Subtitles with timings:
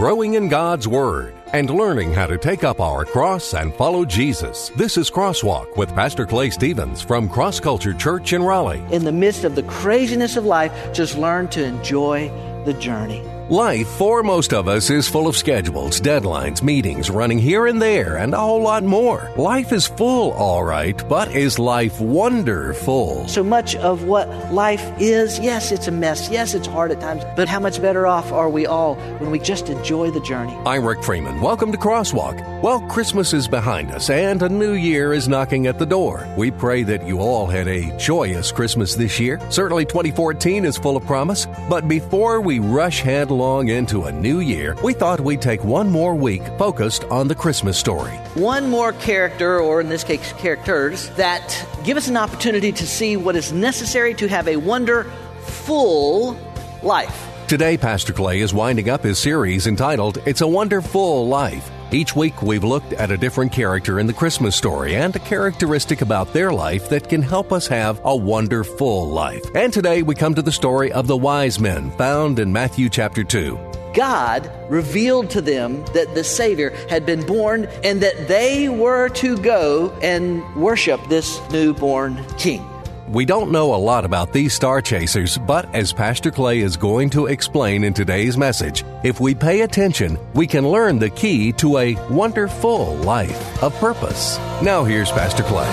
[0.00, 4.70] growing in God's Word and learning how to take up our cross and follow Jesus.
[4.70, 8.82] This is Crosswalk with Pastor Clay Stevens from Cross Culture Church in Raleigh.
[8.90, 12.30] In the midst of the craziness of life, just learn to enjoy
[12.64, 13.22] the journey.
[13.50, 18.16] Life for most of us is full of schedules, deadlines, meetings, running here and there,
[18.16, 19.28] and a whole lot more.
[19.36, 23.26] Life is full, all right, but is life wonderful?
[23.26, 26.30] So much of what life is, yes, it's a mess.
[26.30, 29.40] Yes, it's hard at times, but how much better off are we all when we
[29.40, 30.56] just enjoy the journey?
[30.64, 31.40] I'm Rick Freeman.
[31.40, 32.62] Welcome to Crosswalk.
[32.62, 36.24] Well, Christmas is behind us and a new year is knocking at the door.
[36.36, 39.40] We pray that you all had a joyous Christmas this year.
[39.50, 44.76] Certainly 2014 is full of promise, but before we rush headlong into a new year,
[44.84, 48.12] we thought we'd take one more week focused on the Christmas story.
[48.34, 53.16] One more character, or in this case, characters, that give us an opportunity to see
[53.16, 56.36] what is necessary to have a wonderful
[56.82, 57.28] life.
[57.48, 61.70] Today, Pastor Clay is winding up his series entitled It's a Wonderful Life.
[61.92, 66.02] Each week, we've looked at a different character in the Christmas story and a characteristic
[66.02, 69.42] about their life that can help us have a wonderful life.
[69.56, 73.24] And today, we come to the story of the wise men found in Matthew chapter
[73.24, 73.58] 2.
[73.92, 79.36] God revealed to them that the Savior had been born and that they were to
[79.38, 82.69] go and worship this newborn King.
[83.10, 87.10] We don't know a lot about these star chasers, but as Pastor Clay is going
[87.10, 91.78] to explain in today's message, if we pay attention, we can learn the key to
[91.78, 94.38] a wonderful life of purpose.
[94.62, 95.66] Now, here's Pastor Clay.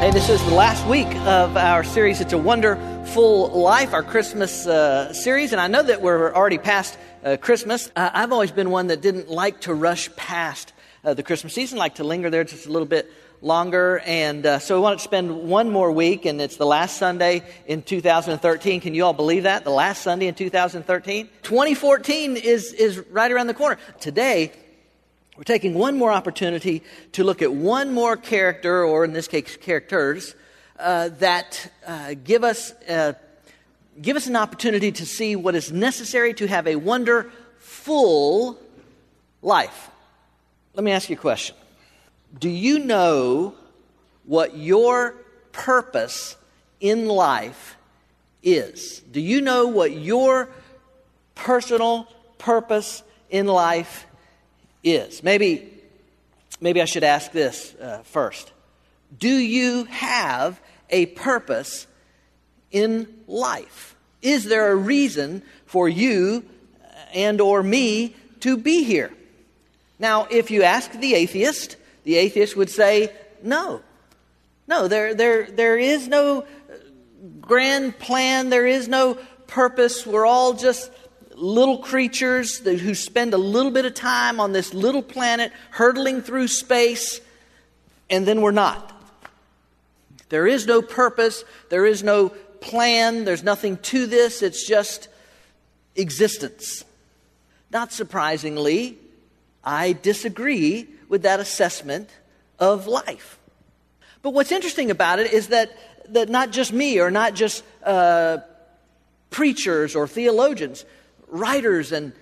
[0.00, 2.22] Hey, this is the last week of our series.
[2.22, 6.96] It's a wonderful life, our Christmas uh, series, and I know that we're already past
[7.24, 7.90] uh, Christmas.
[7.96, 10.72] Uh, I've always been one that didn't like to rush past
[11.04, 14.00] uh, the Christmas season, like to linger there just a little bit longer.
[14.04, 17.42] And uh, so we wanted to spend one more week, and it's the last Sunday
[17.66, 18.80] in 2013.
[18.80, 19.64] Can you all believe that?
[19.64, 21.28] The last Sunday in 2013?
[21.42, 23.78] 2014 is, is right around the corner.
[24.00, 24.52] Today,
[25.36, 29.56] we're taking one more opportunity to look at one more character, or in this case,
[29.56, 30.34] characters,
[30.78, 33.14] uh, that uh, give, us, uh,
[34.00, 38.58] give us an opportunity to see what is necessary to have a wonderful
[39.42, 39.90] life.
[40.74, 41.56] Let me ask you a question.
[42.38, 43.54] Do you know
[44.24, 45.14] what your
[45.52, 46.36] purpose
[46.80, 47.76] in life
[48.42, 49.00] is?
[49.00, 50.48] Do you know what your
[51.34, 54.06] personal purpose in life
[54.82, 55.22] is.
[55.22, 55.72] Maybe,
[56.60, 58.52] maybe I should ask this uh, first.
[59.16, 61.86] Do you have a purpose
[62.74, 63.94] in life?
[64.20, 66.44] Is there a reason for you
[66.82, 69.12] uh, and or me to be here?
[69.98, 73.12] Now, if you ask the atheist, the atheist would say,
[73.42, 73.80] no.
[74.66, 76.44] No, there, there, there is no uh,
[77.40, 78.50] grand plan.
[78.50, 79.14] There is no
[79.46, 80.04] purpose.
[80.04, 80.90] We're all just
[81.36, 86.48] little creatures who spend a little bit of time on this little planet hurtling through
[86.48, 87.20] space,
[88.10, 88.90] and then we're not.
[90.28, 92.32] There is no purpose, there is no
[92.64, 95.08] plan, there's nothing to this, it's just
[95.94, 96.84] existence.
[97.70, 98.98] Not surprisingly,
[99.62, 102.08] I disagree with that assessment
[102.58, 103.38] of life.
[104.22, 105.76] But what's interesting about it is that,
[106.08, 108.38] that not just me or not just uh,
[109.30, 110.86] preachers or theologians,
[111.28, 112.12] writers and,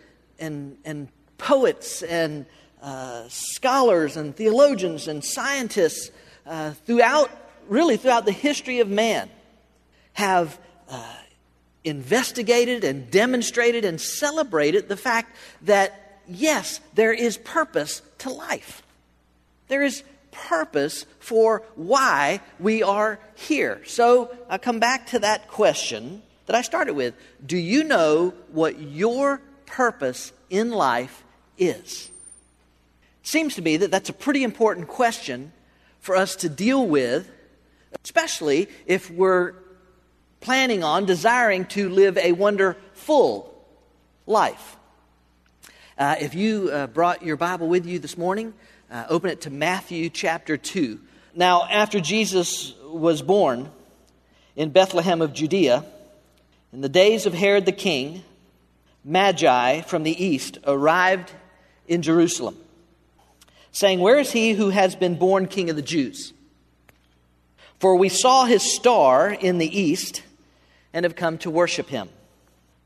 [0.41, 1.09] and, and
[1.39, 2.47] poets and
[2.83, 6.11] uh, scholars and theologians and scientists
[6.47, 7.31] uh, throughout,
[7.69, 9.29] really throughout the history of man,
[10.15, 10.59] have
[10.89, 11.15] uh,
[11.85, 18.83] investigated and demonstrated and celebrated the fact that, yes, there is purpose to life.
[19.69, 23.83] There is purpose for why we are here.
[23.85, 27.15] So I come back to that question that I started with.
[27.45, 31.23] Do you know what your purpose in life
[31.59, 32.11] is?
[33.23, 35.53] It seems to me that that's a pretty important question
[36.01, 37.31] for us to deal with,
[38.03, 39.55] especially if we're
[40.43, 43.55] planning on desiring to live a wonderful
[44.27, 44.77] life.
[45.97, 48.53] Uh, if you uh, brought your Bible with you this morning,
[48.91, 51.01] uh, open it to Matthew chapter 2.
[51.35, 53.71] Now, after Jesus was born
[54.57, 55.85] in Bethlehem of Judea,
[56.73, 58.25] in the days of Herod the king,
[59.05, 61.31] Magi from the east arrived
[61.87, 62.57] in Jerusalem,
[63.71, 66.33] saying, Where is he who has been born king of the Jews?
[67.79, 70.23] For we saw his star in the east
[70.93, 72.09] and have come to worship him.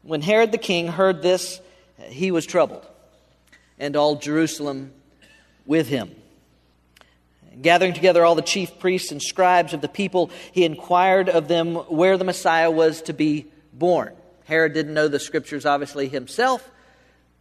[0.03, 1.61] When Herod the king heard this,
[2.05, 2.87] he was troubled,
[3.79, 4.93] and all Jerusalem
[5.65, 6.15] with him.
[7.61, 11.75] Gathering together all the chief priests and scribes of the people, he inquired of them
[11.75, 14.13] where the Messiah was to be born.
[14.45, 16.71] Herod didn't know the scriptures, obviously, himself.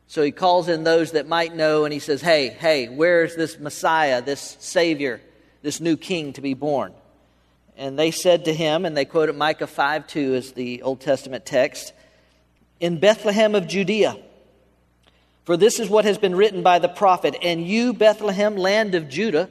[0.07, 3.59] So he calls in those that might know and he says, Hey, hey, where's this
[3.59, 5.19] Messiah, this Savior,
[5.61, 6.93] this new king to be born?
[7.77, 11.45] And they said to him, and they quoted Micah 5 2 as the Old Testament
[11.45, 11.93] text,
[12.79, 14.17] In Bethlehem of Judea.
[15.43, 19.09] For this is what has been written by the prophet, And you, Bethlehem, land of
[19.09, 19.49] Judah,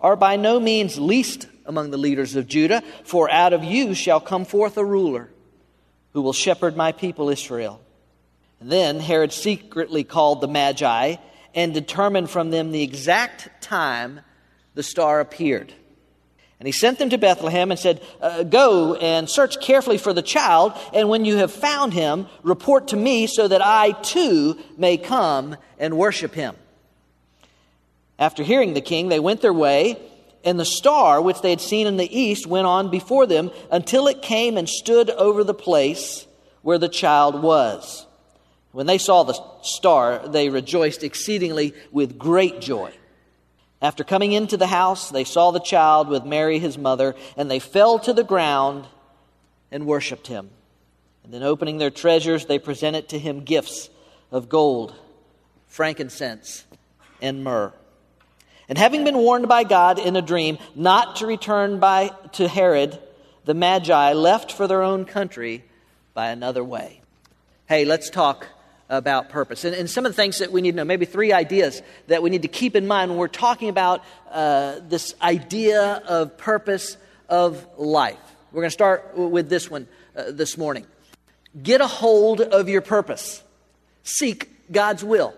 [0.00, 4.20] are by no means least among the leaders of Judah, for out of you shall
[4.20, 5.28] come forth a ruler
[6.12, 7.80] who will shepherd my people Israel.
[8.60, 11.16] And then Herod secretly called the Magi
[11.54, 14.20] and determined from them the exact time
[14.74, 15.72] the star appeared.
[16.60, 20.22] And he sent them to Bethlehem and said, uh, Go and search carefully for the
[20.22, 24.96] child, and when you have found him, report to me so that I too may
[24.96, 26.56] come and worship him.
[28.18, 30.00] After hearing the king, they went their way,
[30.44, 34.08] and the star which they had seen in the east went on before them until
[34.08, 36.26] it came and stood over the place
[36.62, 38.06] where the child was.
[38.72, 42.92] When they saw the star, they rejoiced exceedingly with great joy.
[43.80, 47.60] After coming into the house, they saw the child with Mary, his mother, and they
[47.60, 48.86] fell to the ground
[49.70, 50.50] and worshiped him.
[51.22, 53.90] And then, opening their treasures, they presented to him gifts
[54.32, 54.94] of gold,
[55.66, 56.64] frankincense,
[57.22, 57.72] and myrrh.
[58.68, 62.98] And having been warned by God in a dream not to return by, to Herod,
[63.44, 65.64] the Magi left for their own country
[66.14, 67.00] by another way.
[67.66, 68.46] Hey, let's talk
[68.88, 69.64] about purpose.
[69.64, 72.22] And, and, some of the things that we need to know, maybe three ideas that
[72.22, 76.96] we need to keep in mind when we're talking about uh, this idea of purpose
[77.28, 78.16] of life.
[78.50, 80.86] We're going to start with this one uh, this morning.
[81.62, 83.42] Get a hold of your purpose,
[84.04, 85.34] seek God's will.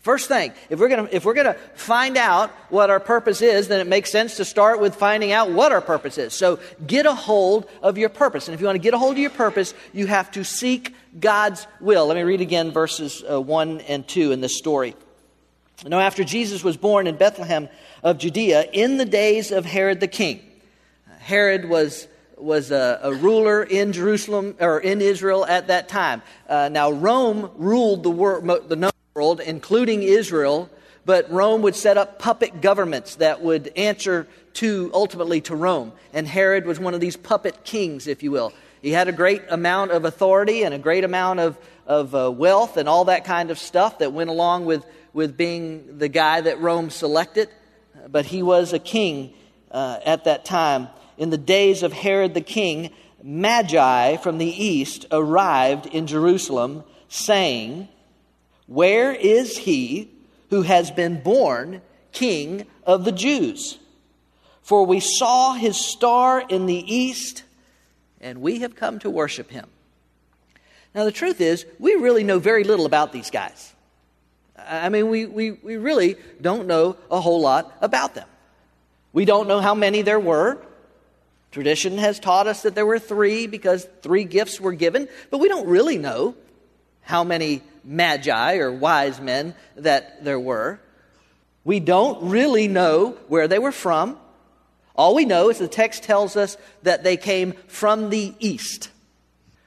[0.00, 3.42] First thing, if we're going to if we're going to find out what our purpose
[3.42, 6.32] is, then it makes sense to start with finding out what our purpose is.
[6.32, 8.48] So, get a hold of your purpose.
[8.48, 10.94] And if you want to get a hold of your purpose, you have to seek
[11.18, 12.06] God's will.
[12.06, 14.96] Let me read again verses uh, 1 and 2 in this story.
[15.84, 17.68] Now, after Jesus was born in Bethlehem
[18.02, 20.40] of Judea in the days of Herod the king,
[21.18, 22.08] Herod was
[22.38, 26.22] was a, a, ruler in Jerusalem or in Israel at that time.
[26.48, 30.70] Uh, now Rome ruled the world, the world, including Israel,
[31.04, 35.92] but Rome would set up puppet governments that would answer to ultimately to Rome.
[36.12, 38.52] And Herod was one of these puppet kings, if you will.
[38.82, 42.76] He had a great amount of authority and a great amount of, of uh, wealth
[42.76, 46.60] and all that kind of stuff that went along with, with being the guy that
[46.60, 47.48] Rome selected.
[48.08, 49.34] But he was a king
[49.72, 50.88] uh, at that time.
[51.18, 52.90] In the days of Herod the king,
[53.24, 57.88] Magi from the east arrived in Jerusalem, saying,
[58.70, 60.08] where is he
[60.50, 61.82] who has been born
[62.12, 63.80] King of the Jews?
[64.62, 67.42] For we saw his star in the east,
[68.20, 69.66] and we have come to worship him.
[70.94, 73.74] Now, the truth is, we really know very little about these guys.
[74.56, 78.28] I mean, we, we, we really don't know a whole lot about them.
[79.12, 80.58] We don't know how many there were.
[81.50, 85.48] Tradition has taught us that there were three because three gifts were given, but we
[85.48, 86.36] don't really know
[87.00, 90.80] how many magi or wise men that there were.
[91.64, 94.18] We don't really know where they were from.
[94.96, 98.90] All we know is the text tells us that they came from the east.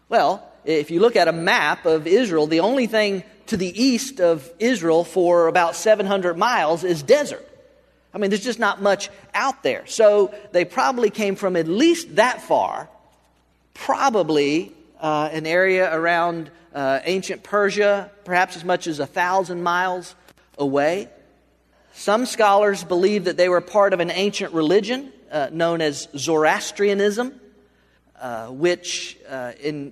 [0.09, 4.19] Well, if you look at a map of Israel, the only thing to the east
[4.19, 7.47] of Israel for about 700 miles is desert.
[8.13, 9.85] I mean, there's just not much out there.
[9.87, 12.89] So they probably came from at least that far,
[13.73, 14.71] probably
[15.03, 20.15] uh, an area around uh, ancient Persia, perhaps as much as a thousand miles
[20.57, 21.09] away.
[21.93, 27.39] Some scholars believe that they were part of an ancient religion uh, known as Zoroastrianism,
[28.19, 29.91] uh, which uh, in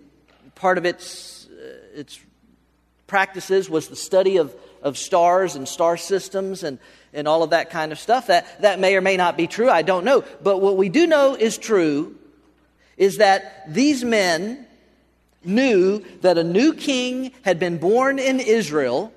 [0.55, 2.17] part of its, uh, its
[3.05, 6.79] practices was the study of, of stars and star systems and,
[7.13, 8.27] and all of that kind of stuff.
[8.27, 10.23] That, that may or may not be true, I don't know.
[10.41, 12.17] But what we do know is true
[12.95, 14.67] is that these men
[15.43, 19.13] knew that a new king had been born in Israel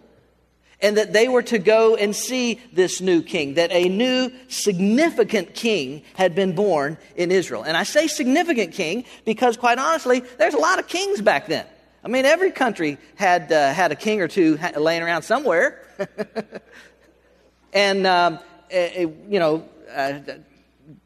[0.81, 5.55] and that they were to go and see this new king, that a new significant
[5.55, 7.63] king had been born in Israel.
[7.63, 11.65] And I say significant king because, quite honestly, there's a lot of kings back then.
[12.05, 15.81] I mean, every country had, uh, had a king or two laying around somewhere.
[17.73, 18.39] and, um,
[18.75, 20.21] uh, you know, uh,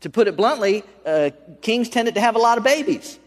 [0.00, 1.30] to put it bluntly, uh,
[1.62, 3.18] kings tended to have a lot of babies.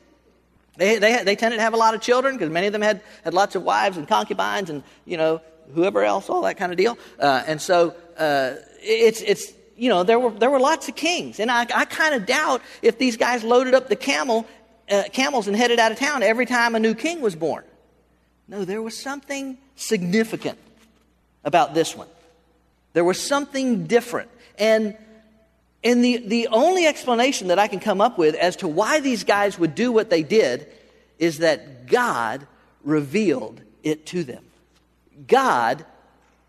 [0.77, 3.01] They, they, they tended to have a lot of children because many of them had,
[3.23, 5.41] had lots of wives and concubines and, you know,
[5.73, 6.97] whoever else, all that kind of deal.
[7.19, 11.39] Uh, and so uh, it's, it's, you know, there were, there were lots of kings.
[11.39, 14.45] And I, I kind of doubt if these guys loaded up the camel,
[14.89, 17.63] uh, camels and headed out of town every time a new king was born.
[18.47, 20.57] No, there was something significant
[21.43, 22.07] about this one.
[22.93, 24.29] There was something different.
[24.57, 24.97] And,
[25.83, 29.23] and the, the only explanation that I can come up with as to why these
[29.23, 30.67] guys would do what they did
[31.17, 32.45] is that God
[32.83, 34.43] revealed it to them.
[35.27, 35.85] God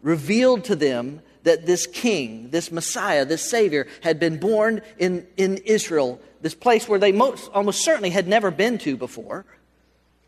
[0.03, 5.57] revealed to them that this king, this Messiah, this Savior had been born in, in
[5.59, 9.45] Israel, this place where they most, almost certainly had never been to before,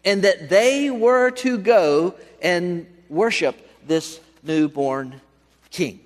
[0.05, 3.57] and that they were to go and worship
[3.87, 5.21] this newborn
[5.71, 6.01] king.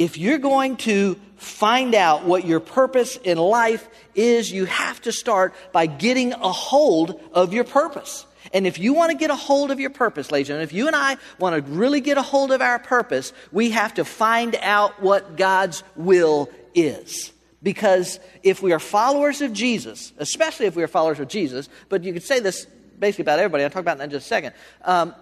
[0.00, 5.12] If you're going to find out what your purpose in life is, you have to
[5.12, 8.24] start by getting a hold of your purpose.
[8.54, 10.72] And if you want to get a hold of your purpose, ladies and gentlemen, if
[10.72, 14.06] you and I want to really get a hold of our purpose, we have to
[14.06, 17.30] find out what God's will is.
[17.62, 22.04] Because if we are followers of Jesus, especially if we are followers of Jesus, but
[22.04, 22.66] you could say this
[22.98, 24.54] basically about everybody, I'll talk about that in just a second.
[24.82, 25.14] Um,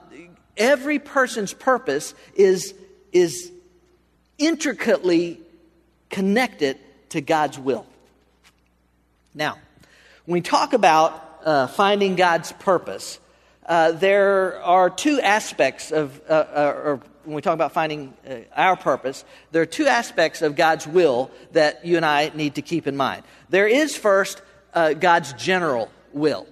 [0.56, 2.74] every person's purpose is,
[3.10, 3.50] is
[4.38, 5.40] intricately
[6.10, 6.78] connected
[7.10, 7.86] to God's will.
[9.34, 9.58] Now,
[10.24, 13.18] when we talk about uh, finding God's purpose,
[13.66, 18.36] uh, there are two aspects of, uh, uh or when we talk about finding uh,
[18.54, 22.62] our purpose, there are two aspects of God's will that you and I need to
[22.62, 23.24] keep in mind.
[23.50, 24.40] There is first
[24.72, 26.46] uh, God's general will.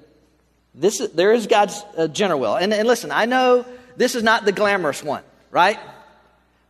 [0.75, 2.57] This is, there is God's general will.
[2.57, 3.65] And, and listen, I know
[3.97, 5.79] this is not the glamorous one, right?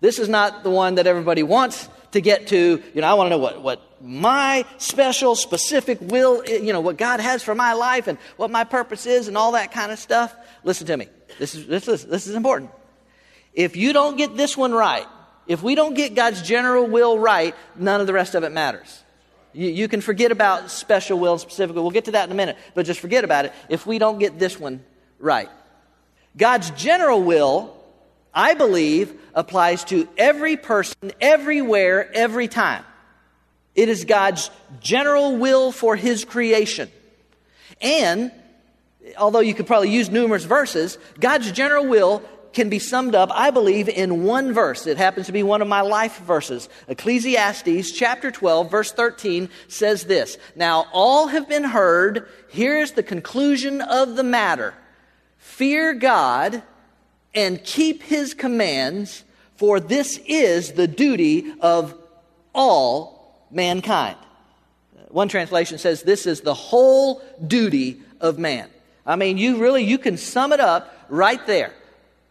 [0.00, 2.83] This is not the one that everybody wants to get to.
[2.95, 6.97] You know, I want to know what, what my special, specific will, you know, what
[6.97, 9.99] God has for my life and what my purpose is and all that kind of
[9.99, 10.35] stuff.
[10.65, 11.09] Listen to me.
[11.38, 12.71] This is, this is, this is important.
[13.53, 15.07] If you don't get this one right,
[15.47, 19.03] if we don't get God's general will right, none of the rest of it matters.
[19.53, 21.75] You, you can forget about special will and specific.
[21.75, 24.19] We'll get to that in a minute, but just forget about it if we don't
[24.19, 24.85] get this one
[25.19, 25.49] right.
[26.37, 27.75] God's general will,
[28.37, 32.85] I believe, applies to every person, everywhere, every time.
[33.75, 36.90] It is God's general will for His creation.
[37.81, 38.31] And,
[39.16, 43.50] although you could probably use numerous verses, God's general will can be summed up, I
[43.50, 44.87] believe, in one verse.
[44.87, 46.69] It happens to be one of my life verses.
[46.88, 52.28] Ecclesiastes chapter 12, verse 13 says this Now all have been heard.
[52.49, 54.75] Here's the conclusion of the matter
[55.38, 56.62] Fear God
[57.37, 59.23] and keep his commands,
[59.57, 61.95] for this is the duty of
[62.55, 64.16] all mankind.
[65.09, 68.69] One translation says this is the whole duty of man.
[69.07, 71.73] I mean, you really you can sum it up right there.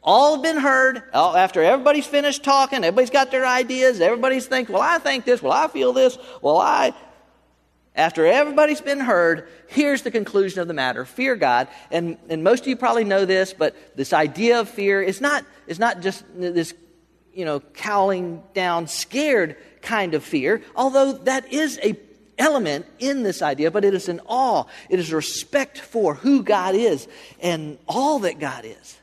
[0.03, 1.01] All have been heard.
[1.13, 4.01] After everybody's finished talking, everybody's got their ideas.
[4.01, 5.41] Everybody's thinking, well, I think this.
[5.41, 6.17] Well, I feel this.
[6.41, 6.93] Well, I.
[7.95, 11.69] After everybody's been heard, here's the conclusion of the matter fear God.
[11.91, 15.45] And, and most of you probably know this, but this idea of fear is not,
[15.65, 16.73] is not just this,
[17.33, 21.95] you know, cowling down, scared kind of fear, although that is a
[22.37, 24.65] element in this idea, but it is an awe.
[24.89, 27.07] It is respect for who God is
[27.41, 28.97] and all that God is.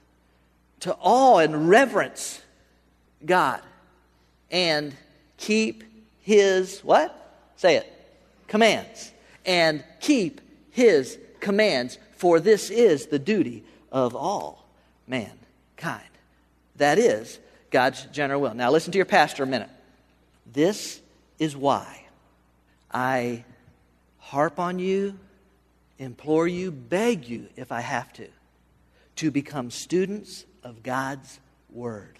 [0.80, 2.42] To awe and reverence
[3.24, 3.62] God
[4.50, 4.94] and
[5.38, 5.82] keep
[6.20, 7.16] his what?
[7.56, 7.91] Say it
[8.52, 9.10] commands
[9.46, 10.42] and keep
[10.72, 14.68] his commands, for this is the duty of all
[15.06, 16.10] mankind.
[16.76, 17.38] That is
[17.70, 18.52] God's general will.
[18.52, 19.70] Now, listen to your pastor a minute.
[20.52, 21.00] This
[21.38, 22.04] is why
[22.90, 23.42] I
[24.18, 25.18] harp on you,
[25.98, 28.28] implore you, beg you, if I have to,
[29.16, 31.40] to become students of God's
[31.70, 32.18] Word.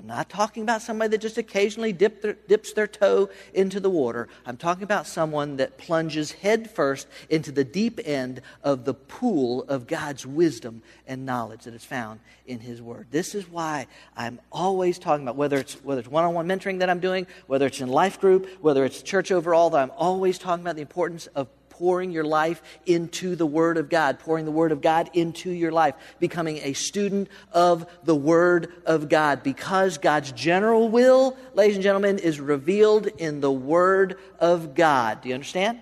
[0.00, 3.90] I'm not talking about somebody that just occasionally dip their, dips their toe into the
[3.90, 4.28] water.
[4.46, 9.86] I'm talking about someone that plunges headfirst into the deep end of the pool of
[9.86, 13.08] God's wisdom and knowledge that is found in His Word.
[13.10, 17.00] This is why I'm always talking about whether it's whether it's one-on-one mentoring that I'm
[17.00, 20.76] doing, whether it's in life group, whether it's church overall, that I'm always talking about
[20.76, 21.48] the importance of
[21.80, 25.72] pouring your life into the Word of God, pouring the Word of God into your
[25.72, 29.42] life, becoming a student of the Word of God.
[29.42, 35.22] Because God's general will, ladies and gentlemen, is revealed in the Word of God.
[35.22, 35.80] Do you understand?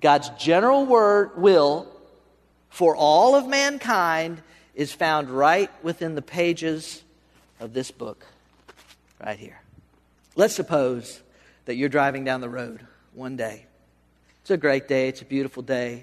[0.00, 1.86] God's general word, will
[2.70, 4.40] for all of mankind
[4.74, 7.02] is found right within the pages
[7.58, 8.24] of this book,
[9.22, 9.60] right here.
[10.34, 11.20] Let's suppose
[11.66, 13.66] that you're driving down the road one day
[14.50, 15.06] it's a great day.
[15.06, 16.02] It's a beautiful day.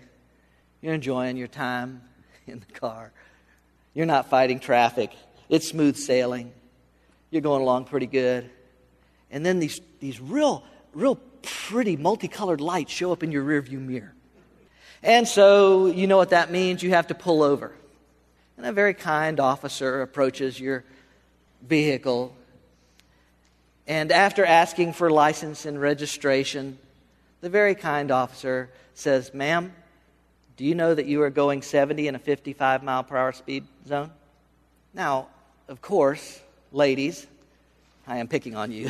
[0.82, 2.02] You're enjoying your time
[2.48, 3.12] in the car.
[3.94, 5.12] You're not fighting traffic.
[5.50, 6.54] It's smooth sailing.
[7.30, 8.50] You're going along pretty good.
[9.32, 10.64] And then these, these real
[10.94, 14.14] real pretty multicolored lights show up in your rearview mirror.
[15.04, 16.82] And so you know what that means.
[16.82, 17.74] You have to pull over.
[18.56, 20.86] And a very kind officer approaches your
[21.68, 22.34] vehicle.
[23.88, 26.80] And after asking for license and registration,
[27.42, 29.74] the very kind officer says, Ma'am,
[30.56, 33.66] do you know that you are going 70 in a 55 mile per hour speed
[33.88, 34.12] zone?
[34.94, 35.28] Now,
[35.68, 36.42] of course,
[36.72, 37.28] ladies,
[38.08, 38.90] I am picking on you.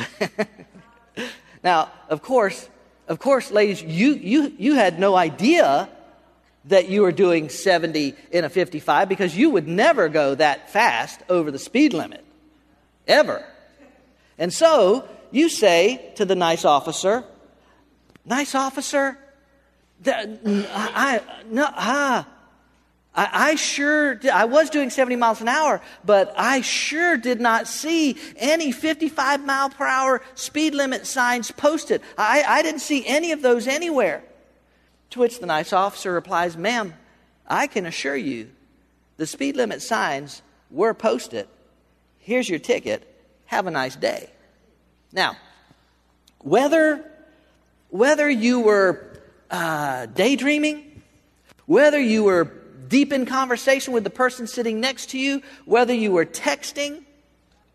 [1.62, 2.68] now, of course,
[3.06, 5.88] of course, ladies, you, you, you had no idea
[6.66, 11.20] that you were doing 70 in a 55 because you would never go that fast
[11.28, 12.24] over the speed limit.
[13.06, 13.44] Ever.
[14.38, 17.24] And so you say to the nice officer,
[18.28, 19.18] Nice officer,
[20.06, 21.20] I,
[21.50, 22.28] no, ah,
[23.14, 27.40] I, I sure did, I was doing 70 miles an hour, but I sure did
[27.40, 32.02] not see any 55 mile per hour speed limit signs posted.
[32.16, 34.22] I, I didn't see any of those anywhere.
[35.10, 36.92] To which the nice officer replies, Ma'am,
[37.46, 38.50] I can assure you
[39.16, 41.48] the speed limit signs were posted.
[42.18, 43.04] Here's your ticket.
[43.46, 44.28] Have a nice day.
[45.12, 45.36] Now,
[46.40, 47.10] whether,
[47.90, 51.02] whether you were uh, daydreaming,
[51.66, 52.44] whether you were
[52.88, 57.02] deep in conversation with the person sitting next to you, whether you were texting,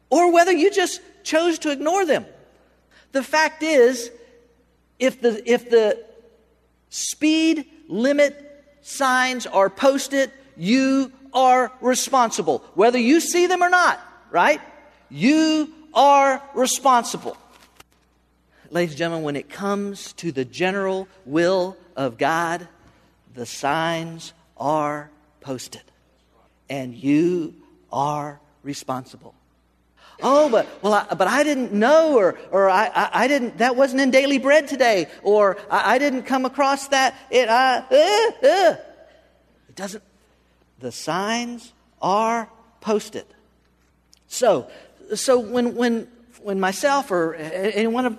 [0.10, 2.26] or whether you just chose to ignore them.
[3.12, 4.12] The fact is,
[5.00, 6.04] if the, if the
[6.90, 8.40] speed limit
[8.82, 12.60] signs are posted, you are responsible.
[12.76, 14.00] Whether you see them or not,
[14.32, 14.62] right?
[15.10, 17.38] You are responsible.
[18.74, 22.68] Ladies and gentlemen, when it comes to the general will of God,
[23.36, 25.12] the signs are
[25.42, 25.84] posted.
[26.72, 27.54] And you
[27.92, 29.36] are responsible.
[30.24, 33.60] Oh, but well, I, but I didn't know, or or I, I, I, didn't.
[33.60, 37.16] That wasn't in daily bread today, or I, I didn't come across that.
[37.30, 38.76] It uh, uh, uh.
[39.70, 40.04] it doesn't.
[40.80, 42.50] The signs are
[42.82, 43.26] posted.
[44.28, 44.68] So,
[45.14, 46.08] so when when
[46.42, 48.18] when myself or any one of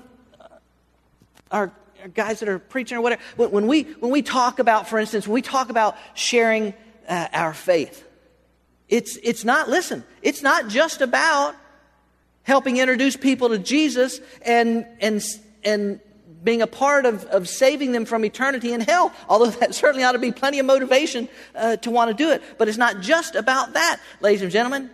[1.55, 1.73] our
[2.13, 5.35] guys that are preaching or whatever, when we, when we talk about, for instance, when
[5.35, 6.75] we talk about sharing
[7.09, 8.05] uh, our faith,
[8.89, 11.55] it's, it's not, listen, it's not just about
[12.43, 15.25] helping introduce people to Jesus and, and,
[15.65, 16.01] and
[16.43, 20.13] being a part of, of saving them from eternity in hell, although that certainly ought
[20.13, 22.43] to be plenty of motivation uh, to want to do it.
[22.59, 24.91] But it's not just about that, ladies and gentlemen.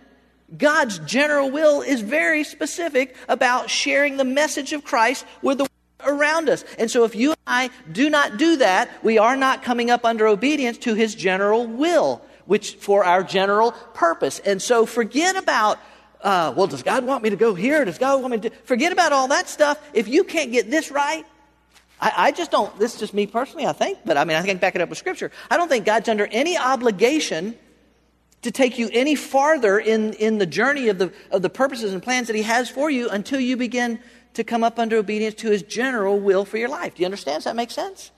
[0.57, 5.70] God's general will is very specific about sharing the message of Christ with the
[6.05, 6.63] around us.
[6.77, 10.05] And so if you and I do not do that, we are not coming up
[10.05, 14.39] under obedience to his general will, which for our general purpose.
[14.39, 15.79] And so forget about
[16.21, 17.83] uh, well, does God want me to go here?
[17.83, 18.55] Does God want me to?
[18.63, 19.79] Forget about all that stuff.
[19.91, 21.25] If you can't get this right,
[21.99, 22.77] I, I, just don't.
[22.77, 24.89] This is just me personally, I think, but I mean, I can back it up
[24.89, 25.31] with Scripture.
[25.49, 27.55] I don't think God's under any obligation
[28.41, 32.01] to take you any farther in, in the journey of the, of the purposes and
[32.01, 33.99] plans that He has for you until you begin
[34.33, 36.95] to come up under obedience to his general will for your life.
[36.95, 37.37] Do you understand?
[37.37, 38.11] Does that make sense?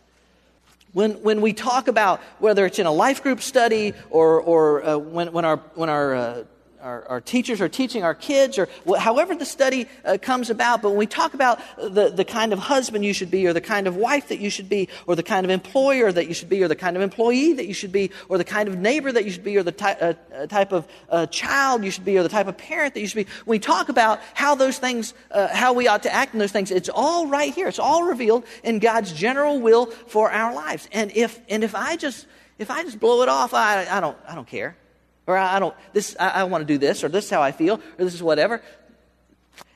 [0.94, 4.98] When, when we talk about whether it's in a life group study or, or uh,
[4.98, 6.44] when, when our, when our uh,
[6.84, 8.68] our, our, teachers are teaching our kids, or
[8.98, 10.82] however the study uh, comes about.
[10.82, 13.62] But when we talk about the, the kind of husband you should be, or the
[13.62, 16.50] kind of wife that you should be, or the kind of employer that you should
[16.50, 19.12] be, or the kind of employee that you should be, or the kind of neighbor
[19.12, 22.06] that you should be, or the ty- uh, uh type of uh, child you should
[22.06, 24.54] be, or the type of parent that you should be, when we talk about how
[24.54, 27.70] those things, uh, how we ought to act in those things, it's all right here.
[27.70, 30.90] It's all revealed in God's general will for our lives.
[30.92, 32.28] And if, and if I just,
[32.60, 34.76] if I just blow it off, I, I don't, I don't care.
[35.26, 37.52] Or I, don't, this, I, I want to do this, or this is how I
[37.52, 38.62] feel, or this is whatever.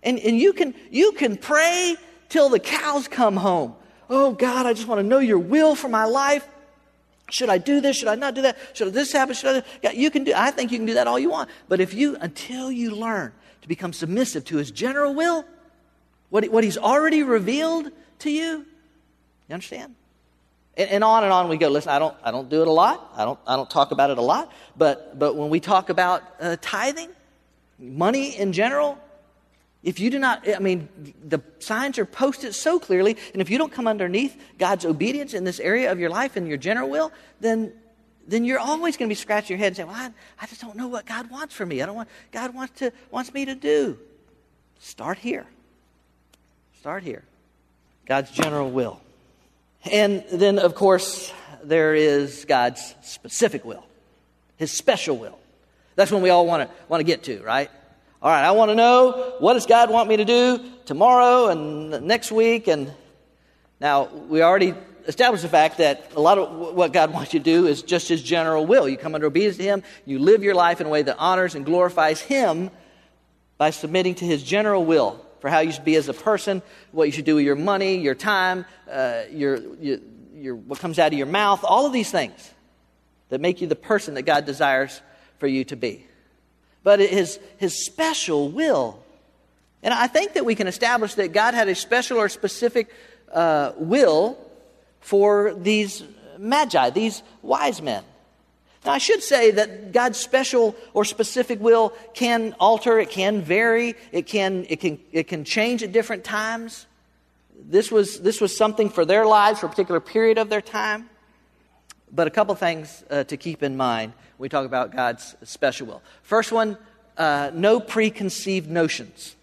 [0.03, 1.95] And, and you, can, you can pray
[2.29, 3.75] till the cows come home.
[4.09, 6.47] Oh, God, I just want to know your will for my life.
[7.29, 7.97] Should I do this?
[7.97, 8.57] Should I not do that?
[8.73, 9.35] Should this happen?
[9.35, 9.91] Should I?
[9.91, 10.33] You can do.
[10.35, 11.49] I think you can do that all you want.
[11.67, 15.45] But if you, until you learn to become submissive to His general will,
[16.29, 18.65] what, what He's already revealed to you,
[19.49, 19.95] you understand?
[20.77, 21.69] And, and, on and on we go.
[21.69, 23.11] Listen, I don't, I don't do it a lot.
[23.15, 24.51] I don't, I don't talk about it a lot.
[24.77, 27.09] But, but when we talk about uh, tithing,
[27.79, 28.97] money in general,
[29.83, 30.89] if you do not, I mean,
[31.23, 35.43] the signs are posted so clearly, and if you don't come underneath God's obedience in
[35.43, 37.71] this area of your life and your general will, then,
[38.27, 40.11] then you're always going to be scratching your head and saying, well, I,
[40.43, 41.81] I just don't know what God wants for me.
[41.81, 43.97] I don't want, God wants, to, wants me to do.
[44.79, 45.45] Start here.
[46.79, 47.23] Start here.
[48.05, 48.99] God's general will.
[49.91, 51.31] And then, of course,
[51.63, 53.85] there is God's specific will,
[54.57, 55.37] His special will.
[55.95, 57.69] That's when we all want to want to get to, right?
[58.21, 62.07] All right, I want to know what does God want me to do tomorrow and
[62.07, 62.91] next week, and
[63.79, 64.73] Now, we already
[65.05, 68.07] established the fact that a lot of what God wants you to do is just
[68.09, 68.89] His general will.
[68.89, 71.55] You come under obedience to Him, you live your life in a way that honors
[71.55, 72.71] and glorifies Him
[73.57, 77.05] by submitting to His general will for how you should be as a person, what
[77.05, 79.97] you should do with your money, your time, uh, your, your,
[80.35, 82.53] your, what comes out of your mouth, all of these things
[83.29, 85.01] that make you the person that God desires
[85.39, 86.05] for you to be.
[86.83, 89.03] But his, his special will.
[89.83, 92.89] And I think that we can establish that God had a special or specific
[93.31, 94.37] uh, will
[94.99, 96.03] for these
[96.37, 98.03] magi, these wise men.
[98.87, 103.95] Now, I should say that God's special or specific will can alter, it can vary,
[104.13, 106.87] it can, it can, it can change at different times.
[107.59, 111.09] This was, this was something for their lives for a particular period of their time.
[112.13, 115.87] But a couple things uh, to keep in mind when we talk about God's special
[115.87, 116.01] will.
[116.21, 116.77] First one,
[117.17, 119.35] uh, no preconceived notions.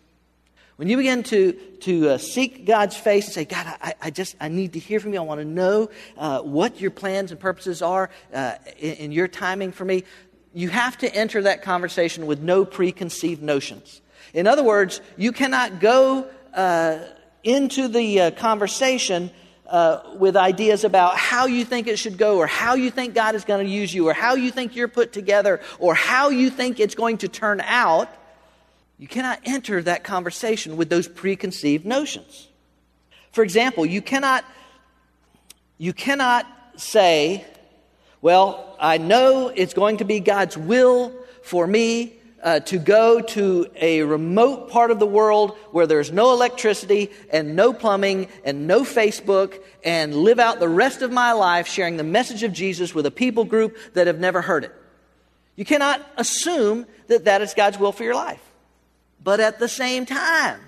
[0.77, 4.35] When you begin to, to uh, seek God's face and say, God, I, I, just,
[4.41, 5.21] I need to hear from you.
[5.21, 9.29] I want to know uh, what your plans and purposes are uh, in, in, your
[9.29, 10.03] timing for me.
[10.53, 14.01] You have to enter that conversation with no preconceived notions.
[14.33, 16.99] In other words, you cannot go uh,
[17.45, 19.31] into the uh, conversation
[19.69, 23.37] uh, with ideas about how you think it should go, or how you think God
[23.37, 26.51] is going to use you, or how you think you're put together, or how you
[26.51, 28.09] think it's going to turn out
[28.99, 32.49] you cannot enter that conversation with those preconceived notions.
[33.33, 34.45] For example, you cannot,
[35.79, 37.45] you cannot say,
[38.21, 43.67] Well, I know it's going to be God's will for me uh, to go to
[43.75, 48.83] a remote part of the world where there's no electricity and no plumbing and no
[48.83, 53.07] Facebook and live out the rest of my life sharing the message of Jesus with
[53.07, 54.73] a people group that have never heard it.
[55.57, 58.43] You cannot assume that that is God's will for your life.
[59.25, 60.61] But at the same time,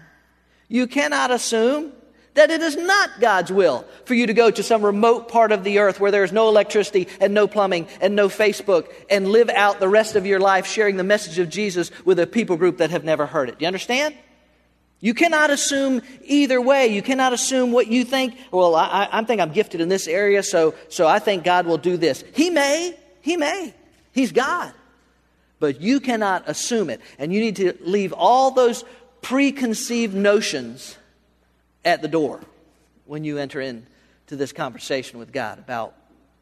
[0.69, 1.92] you cannot assume
[2.35, 5.64] that it is not God's will for you to go to some remote part of
[5.64, 9.49] the earth where there is no electricity and no plumbing and no Facebook and live
[9.51, 12.79] out the rest of your life sharing the message of Jesus with a people group
[12.79, 13.59] that have never heard it.
[13.59, 14.14] Do you understand?
[15.01, 16.88] You cannot assume either way.
[16.88, 18.37] You cannot assume what you think.
[18.51, 21.79] Well, I, I think I'm gifted in this area, so, so I think God will
[21.79, 22.25] do this.
[22.35, 22.99] He may.
[23.21, 23.75] He may.
[24.12, 24.73] He's God.
[25.59, 27.01] But you cannot assume it.
[27.19, 28.85] And you need to leave all those
[29.23, 30.97] preconceived notions
[31.85, 32.40] at the door
[33.07, 33.87] when you enter into
[34.31, 35.95] this conversation with God about,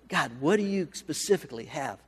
[0.09, 1.98] God, what do you specifically have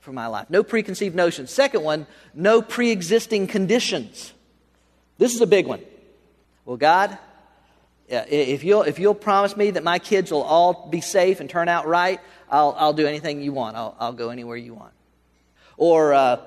[0.00, 0.50] for my life?
[0.50, 1.52] No preconceived notions.
[1.52, 4.32] Second one, no pre existing conditions.
[5.18, 5.82] This is a big one.
[6.64, 7.18] Well, God,
[8.08, 11.68] if you'll, if you'll promise me that my kids will all be safe and turn
[11.68, 13.76] out right, I'll, I'll do anything you want.
[13.76, 14.92] I'll, I'll go anywhere you want.
[15.78, 16.40] Or, uh,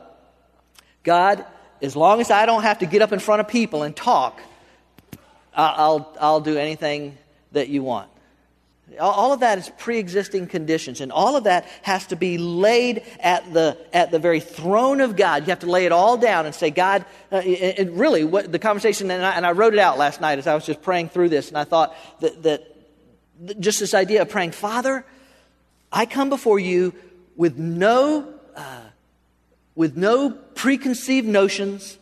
[1.04, 1.44] God,
[1.82, 4.40] as long as I don't have to get up in front of people and talk,
[5.56, 7.18] I'll, I'll do anything
[7.54, 8.10] that you want.
[9.00, 13.04] All of that is pre existing conditions, and all of that has to be laid
[13.22, 15.44] at the, at the very throne of God.
[15.44, 18.60] You have to lay it all down and say, God, uh, and really, what the
[18.60, 21.08] conversation, and I, and I, wrote it out last night as I was just praying
[21.08, 25.06] through this, and I thought that, that just this idea of praying, Father,
[25.90, 26.94] I come before you
[27.38, 28.82] with no uh,
[29.76, 31.98] with no preconceived notions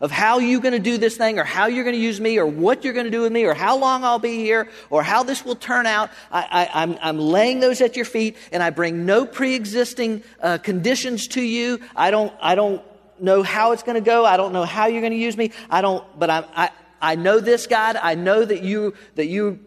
[0.00, 2.38] of how you're going to do this thing or how you're going to use me
[2.38, 5.02] or what you're going to do with me or how long I'll be here or
[5.02, 6.10] how this will turn out.
[6.30, 10.22] I, am I'm, I'm laying those at your feet and I bring no pre existing
[10.42, 11.80] uh, conditions to you.
[11.96, 12.82] I don't, I don't
[13.20, 14.26] know how it's going to go.
[14.26, 15.52] I don't know how you're going to use me.
[15.70, 17.96] I don't, but I, I, I know this, God.
[17.96, 19.60] I know that you, that you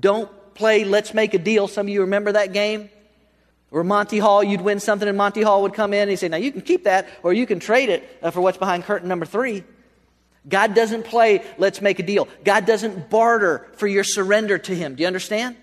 [0.00, 1.68] don't play Let's Make a Deal.
[1.68, 2.90] Some of you remember that game?
[3.70, 6.28] Or Monty Hall, you'd win something and Monty Hall would come in and he'd say,
[6.28, 9.08] Now you can keep that or you can trade it uh, for what's behind curtain
[9.08, 9.64] number three.
[10.48, 12.28] God doesn't play, let's make a deal.
[12.44, 14.94] God doesn't barter for your surrender to Him.
[14.94, 15.56] Do you understand?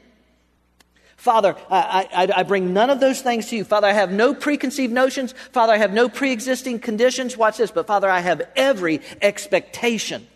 [1.15, 3.63] Father, I, I, I, bring none of those things to you.
[3.63, 5.33] Father, I have no preconceived notions.
[5.53, 7.37] Father, I have no pre existing conditions.
[7.37, 7.71] Watch this.
[7.71, 10.27] But Father, I have every expectation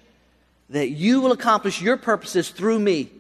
[0.70, 3.12] that you will accomplish your purposes through me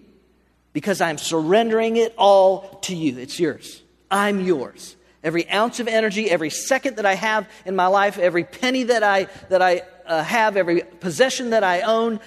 [0.71, 3.17] because I'm surrendering it all to you.
[3.17, 3.81] It's yours.
[4.09, 4.95] I'm yours.
[5.23, 9.03] Every ounce of energy, every second that I have in my life, every penny that
[9.03, 12.19] I, that I uh, have, every possession that I own,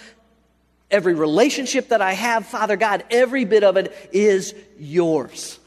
[0.90, 5.58] every relationship that I have, Father God, every bit of it is yours.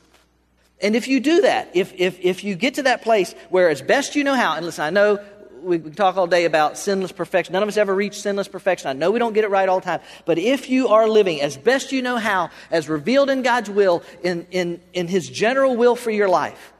[0.81, 3.81] And if you do that, if, if, if you get to that place where as
[3.81, 5.17] best you know how, and listen, I know
[5.63, 7.53] we can talk all day about sinless perfection.
[7.53, 8.89] None of us ever reach sinless perfection.
[8.89, 10.01] I know we don't get it right all the time.
[10.25, 14.03] But if you are living as best you know how, as revealed in God's will,
[14.23, 16.73] in, in, in His general will for your life,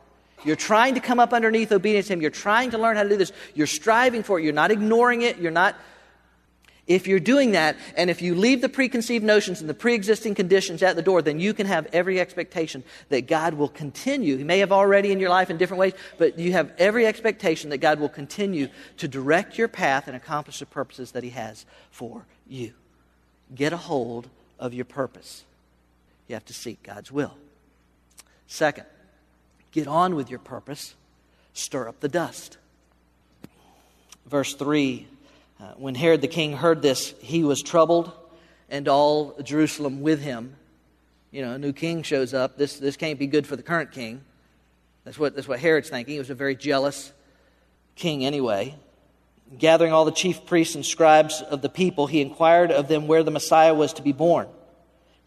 [0.46, 2.22] you're trying to come up underneath obedience to Him.
[2.22, 3.32] You're trying to learn how to do this.
[3.56, 4.43] You're striving for it.
[4.43, 5.38] You're not ignoring it.
[5.38, 5.76] You're not.
[6.86, 10.36] If you're doing that, and if you leave the preconceived notions and the pre existing
[10.36, 14.36] conditions at the door, then you can have every expectation that God will continue.
[14.36, 17.69] He may have already in your life in different ways, but you have every expectation
[17.69, 18.67] that God will continue
[18.98, 22.74] to direct your path and accomplish the purposes that He has for you.
[23.56, 24.28] Get a hold
[24.60, 25.46] of your purpose.
[26.28, 27.38] You have to seek God's will.
[28.48, 28.88] Second,
[29.72, 30.96] get on with your purpose,
[31.54, 32.58] stir up the dust.
[34.26, 35.08] Verse 3
[35.59, 38.11] uh, when Herod the king heard this, he was troubled,
[38.69, 40.55] and all Jerusalem with him.
[41.31, 42.57] You know, a new king shows up.
[42.57, 44.21] This, this can't be good for the current king.
[45.03, 46.13] That's what, that's what Herod's thinking.
[46.13, 47.11] He was a very jealous
[47.95, 48.75] king anyway.
[49.57, 53.23] Gathering all the chief priests and scribes of the people, he inquired of them where
[53.23, 54.47] the Messiah was to be born.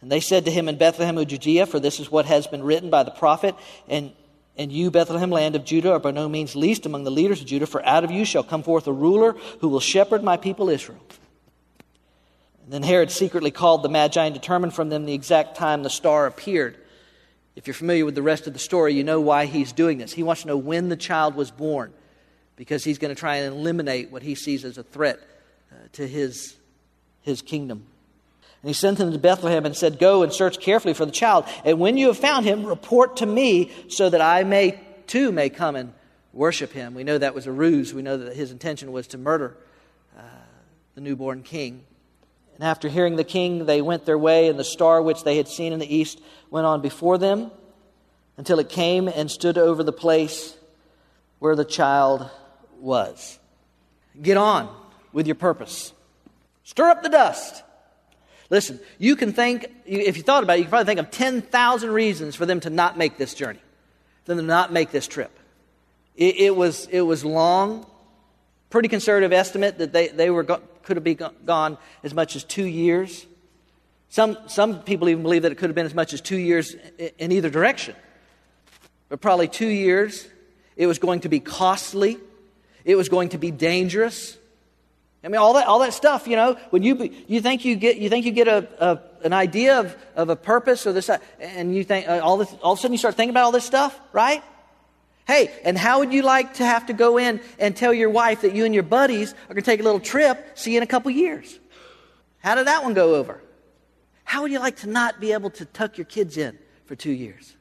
[0.00, 2.62] And they said to him, In Bethlehem of Judea, for this is what has been
[2.62, 3.54] written by the prophet.
[3.88, 4.12] And
[4.59, 7.47] and you, Bethlehem, land of Judah, are by no means least among the leaders of
[7.47, 10.71] Judah, for out of you shall come forth a ruler who will shepherd my people
[10.71, 11.01] Israel.
[12.64, 15.90] And then Herod secretly called the Magi and determined from them the exact time the
[15.90, 16.77] star appeared.
[17.55, 20.12] If you're familiar with the rest of the story, you know why he's doing this.
[20.12, 21.92] He wants to know when the child was born
[22.57, 25.21] because he's going to try and eliminate what he sees as a threat
[25.71, 26.57] uh, to his,
[27.21, 27.87] his kingdom.
[28.66, 31.44] And he sent them to Bethlehem and said, Go and search carefully for the child.
[31.64, 35.50] And when you have found him, report to me so that I may too may
[35.50, 35.92] come and
[36.33, 36.92] worship him.
[36.92, 37.94] We know that was a ruse.
[37.94, 39.57] We know that his intention was to murder
[40.18, 40.22] uh,
[40.96, 41.85] the newborn king.
[42.57, 45.46] And after hearing the king, they went their way, and the star which they had
[45.46, 47.52] seen in the east went on before them
[48.37, 50.57] until it came and stood over the place
[51.38, 52.29] where the child
[52.81, 53.38] was.
[54.20, 54.68] Get on
[55.12, 55.92] with your purpose.
[56.64, 57.62] Stir up the dust.
[58.48, 61.90] Listen, you can think, if you thought about it, you can probably think of 10,000
[61.90, 63.61] reasons for them to not make this journey,
[64.24, 65.37] for them to not make this trip.
[66.14, 67.87] It, it was, it was long,
[68.70, 72.44] pretty conservative estimate that they, they were go, could have been gone as much as
[72.44, 73.26] two years.
[74.09, 76.76] Some, some people even believe that it could have been as much as two years
[77.18, 77.96] in either direction.
[79.09, 80.28] But probably two years.
[80.76, 82.18] It was going to be costly.
[82.85, 84.37] It was going to be dangerous.
[85.26, 87.74] I mean, all that, all that stuff, you know, when you, be, you think you
[87.74, 91.10] get, you think you get a, a an idea of, of a purpose or this,
[91.40, 93.50] and you think, uh, all, this, all of a sudden you start thinking about all
[93.50, 94.40] this stuff, right?
[95.26, 98.42] Hey, and how would you like to have to go in and tell your wife
[98.42, 100.84] that you and your buddies are going to take a little trip, see you in
[100.84, 101.58] a couple years?
[102.38, 103.42] How did that one go over?
[104.22, 107.10] How would you like to not be able to tuck your kids in for two
[107.10, 107.56] years?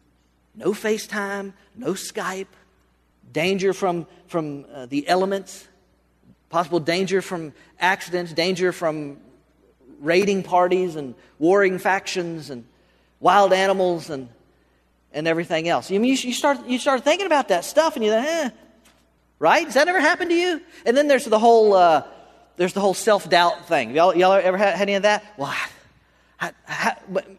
[0.54, 2.46] No FaceTime, no Skype,
[3.34, 5.68] danger from, from uh, the elements
[6.56, 9.18] possible danger from accidents, danger from
[10.00, 12.64] raiding parties and warring factions and
[13.20, 14.30] wild animals and,
[15.12, 15.92] and everything else.
[15.92, 18.50] You, mean, you, start, you start thinking about that stuff and you think, eh,
[19.38, 19.66] right?
[19.66, 20.62] Has that ever happened to you?
[20.86, 22.04] And then there's the whole, uh,
[22.56, 23.94] there's the whole self-doubt thing.
[23.94, 25.26] Y'all, y'all ever had, had any of that?
[25.36, 25.54] Well,
[26.38, 26.96] how, how,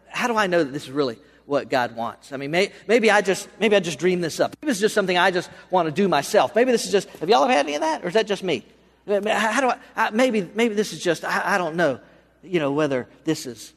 [0.09, 2.33] how, do I know that this is really what God wants?
[2.33, 4.55] I mean, may, maybe I just maybe I just dream this up.
[4.61, 6.53] Maybe it's just something I just want to do myself.
[6.53, 7.09] Maybe this is just.
[7.17, 8.63] Have y'all ever had any of that, or is that just me?
[9.07, 11.99] How do I, maybe, maybe this is just, I, I don't know,
[12.43, 13.73] you know, whether this is,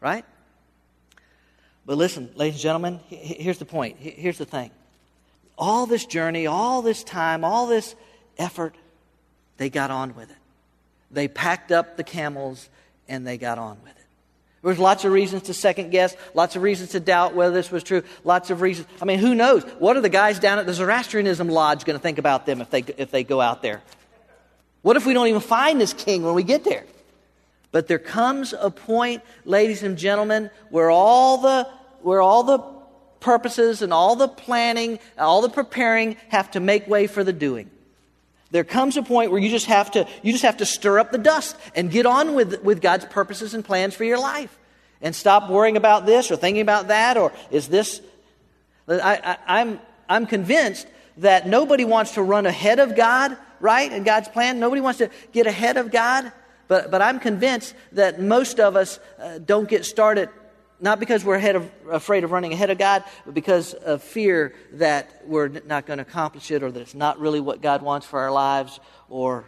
[0.00, 0.24] right?
[1.86, 3.96] But listen, ladies and gentlemen, here's the point.
[3.98, 4.70] Here's the thing.
[5.56, 7.94] All this journey, all this time, all this
[8.38, 8.74] effort,
[9.56, 10.36] they got on with it.
[11.10, 12.68] They packed up the camels
[13.08, 13.96] and they got on with it.
[14.62, 17.70] There was lots of reasons to second guess, lots of reasons to doubt whether this
[17.70, 18.86] was true, lots of reasons.
[19.00, 19.62] I mean, who knows?
[19.78, 22.68] What are the guys down at the Zoroastrianism Lodge going to think about them if
[22.70, 23.82] they, if they go out there?
[24.82, 26.84] What if we don't even find this king when we get there?
[27.72, 31.68] But there comes a point, ladies and gentlemen, where all the,
[32.02, 32.58] where all the
[33.20, 37.70] purposes and all the planning, all the preparing have to make way for the doing.
[38.50, 41.12] There comes a point where you just have to, you just have to stir up
[41.12, 44.56] the dust and get on with, with God's purposes and plans for your life.
[45.00, 48.02] And stop worrying about this or thinking about that or is this.
[48.88, 50.88] I, I, I'm, I'm convinced
[51.18, 53.92] that nobody wants to run ahead of God right?
[53.92, 54.58] In God's plan.
[54.58, 56.32] Nobody wants to get ahead of God.
[56.68, 60.28] But, but I'm convinced that most of us uh, don't get started
[60.80, 65.22] not because we're of, afraid of running ahead of God, but because of fear that
[65.26, 68.20] we're not going to accomplish it or that it's not really what God wants for
[68.20, 68.80] our lives.
[69.08, 69.44] Or,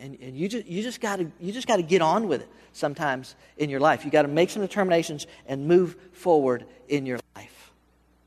[0.00, 3.80] and, and you just, you just got to get on with it sometimes in your
[3.80, 4.04] life.
[4.04, 7.70] You got to make some determinations and move forward in your life.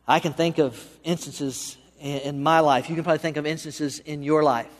[0.07, 2.89] I can think of instances in, in my life.
[2.89, 4.71] You can probably think of instances in your life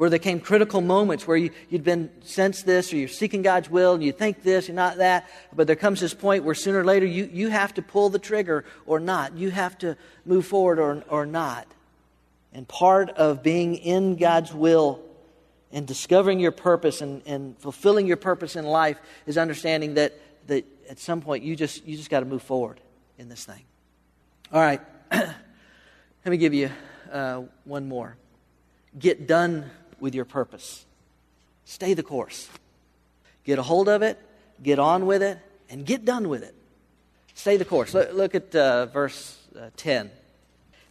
[0.00, 3.68] where there came critical moments where you, you'd been sensed this or you're seeking God's
[3.68, 5.28] will and you think this, you're not that.
[5.54, 8.18] But there comes this point where sooner or later you, you have to pull the
[8.18, 9.36] trigger or not.
[9.36, 11.66] You have to move forward or, or not.
[12.54, 15.02] And part of being in God's will
[15.70, 20.64] and discovering your purpose and, and fulfilling your purpose in life is understanding that, that
[20.88, 22.80] at some point you just, you just got to move forward
[23.18, 23.64] in this thing.
[24.50, 24.80] All right,
[25.12, 25.36] let
[26.24, 26.70] me give you
[27.12, 28.16] uh, one more.
[28.98, 30.84] Get done with your purpose,
[31.64, 32.48] stay the course.
[33.44, 34.18] Get a hold of it,
[34.62, 36.54] get on with it, and get done with it.
[37.34, 37.94] Stay the course.
[37.94, 40.10] Look, look at uh, verse uh, 10.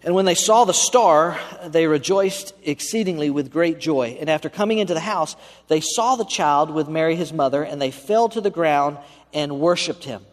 [0.01, 4.17] And when they saw the star, they rejoiced exceedingly with great joy.
[4.19, 5.35] And after coming into the house,
[5.67, 8.97] they saw the child with Mary his mother, and they fell to the ground
[9.33, 10.23] and worshipped him.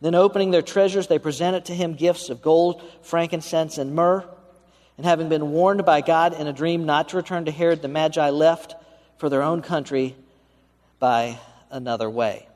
[0.00, 4.24] Then, opening their treasures, they presented to him gifts of gold, frankincense, and myrrh.
[4.96, 7.88] And having been warned by God in a dream not to return to Herod, the
[7.88, 8.74] Magi left
[9.18, 10.14] for their own country
[10.98, 11.38] by
[11.70, 12.48] another way.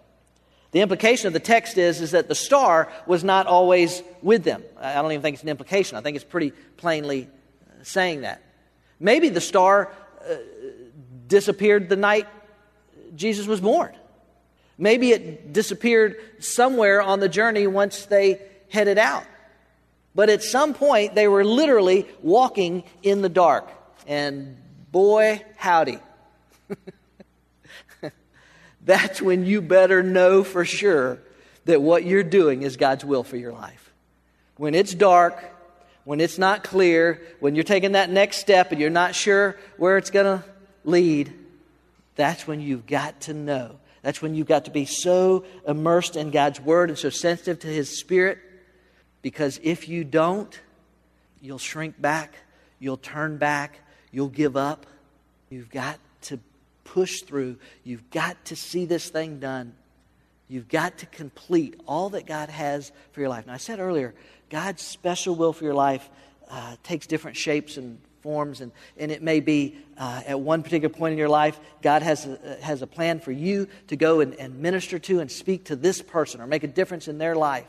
[0.71, 4.63] The implication of the text is, is that the star was not always with them.
[4.79, 5.97] I don't even think it's an implication.
[5.97, 8.43] I think it's pretty plainly uh, saying that.
[9.01, 10.35] Maybe the star uh,
[11.27, 12.27] disappeared the night
[13.15, 13.95] Jesus was born.
[14.77, 19.25] Maybe it disappeared somewhere on the journey once they headed out.
[20.19, 23.71] But at some point, they were literally walking in the dark.
[24.05, 24.57] And
[24.91, 26.01] boy, howdy.
[28.85, 31.21] that's when you better know for sure
[31.67, 33.93] that what you're doing is God's will for your life.
[34.57, 35.41] When it's dark,
[36.03, 39.99] when it's not clear, when you're taking that next step and you're not sure where
[39.99, 40.45] it's going to
[40.83, 41.33] lead,
[42.17, 43.79] that's when you've got to know.
[44.03, 47.69] That's when you've got to be so immersed in God's Word and so sensitive to
[47.69, 48.39] His Spirit.
[49.23, 50.59] Because if you don't,
[51.41, 52.35] you'll shrink back,
[52.79, 53.81] you'll turn back,
[54.13, 54.87] you'll give up.
[55.51, 56.39] You've got to
[56.85, 57.57] push through.
[57.85, 59.75] You've got to see this thing done.
[60.49, 63.47] You've got to complete all that God has for your life.
[63.47, 64.15] Now, I said earlier,
[64.51, 66.09] God's special will for your life
[66.51, 70.93] uh, takes different shapes and forms, and, and it may be uh, at one particular
[70.93, 74.35] point in your life, God has a, has a plan for you to go and,
[74.35, 77.67] and minister to and speak to this person or make a difference in their life.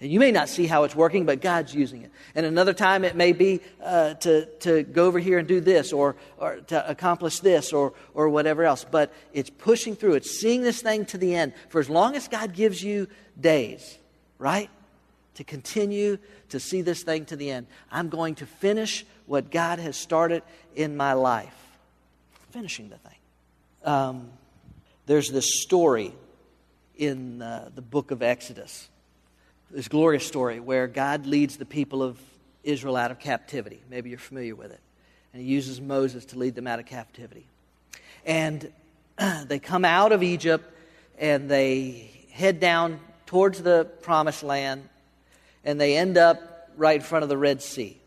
[0.00, 2.12] And you may not see how it's working, but God's using it.
[2.36, 5.92] And another time it may be uh, to, to go over here and do this
[5.92, 8.86] or, or to accomplish this or, or whatever else.
[8.88, 11.52] But it's pushing through, it's seeing this thing to the end.
[11.68, 13.08] For as long as God gives you
[13.40, 13.98] days,
[14.38, 14.70] right?
[15.34, 16.18] To continue
[16.50, 17.66] to see this thing to the end.
[17.90, 20.44] I'm going to finish what God has started
[20.76, 21.56] in my life.
[22.50, 23.18] Finishing the thing.
[23.84, 24.30] Um,
[25.06, 26.14] there's this story
[26.96, 28.88] in uh, the book of Exodus
[29.70, 32.18] this glorious story where God leads the people of
[32.64, 33.80] Israel out of captivity.
[33.90, 34.80] Maybe you're familiar with it.
[35.32, 37.46] And he uses Moses to lead them out of captivity.
[38.24, 38.72] And
[39.46, 40.64] they come out of Egypt
[41.18, 44.88] and they head down towards the promised land
[45.64, 47.98] and they end up right in front of the Red Sea.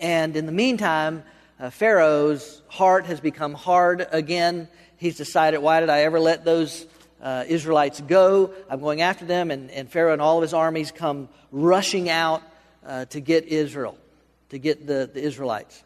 [0.00, 1.22] And in the meantime,
[1.60, 4.68] uh, Pharaoh's heart has become hard again.
[4.96, 6.86] He's decided, why did I ever let those
[7.22, 8.52] uh, Israelites go.
[8.68, 9.50] I'm going after them.
[9.50, 12.42] And, and, Pharaoh and all of his armies come rushing out
[12.84, 13.96] uh, to get Israel,
[14.50, 15.82] to get the, the Israelites.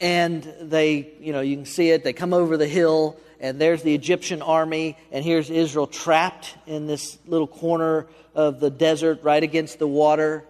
[0.00, 2.04] And they, you know, you can see it.
[2.04, 6.86] They come over the hill, and there's the Egyptian army, and here's Israel trapped in
[6.86, 10.44] this little corner of the desert right against the water.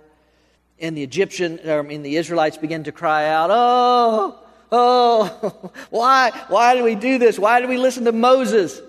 [0.78, 4.38] And the Egyptian, I mean, the Israelites begin to cry out, Oh,
[4.72, 7.38] oh, why, why did we do this?
[7.38, 8.80] Why did we listen to Moses?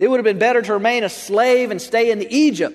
[0.00, 2.74] It would have been better to remain a slave and stay in Egypt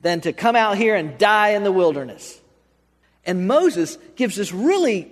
[0.00, 2.40] than to come out here and die in the wilderness.
[3.26, 5.10] And Moses gives this really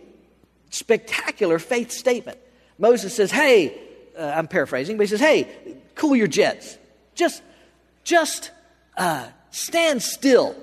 [0.70, 2.38] spectacular faith statement.
[2.78, 3.76] Moses says, Hey,
[4.16, 5.48] uh, I'm paraphrasing, but he says, Hey,
[5.96, 6.78] cool your jets.
[7.16, 7.42] Just,
[8.04, 8.52] just
[8.96, 10.54] uh, stand still.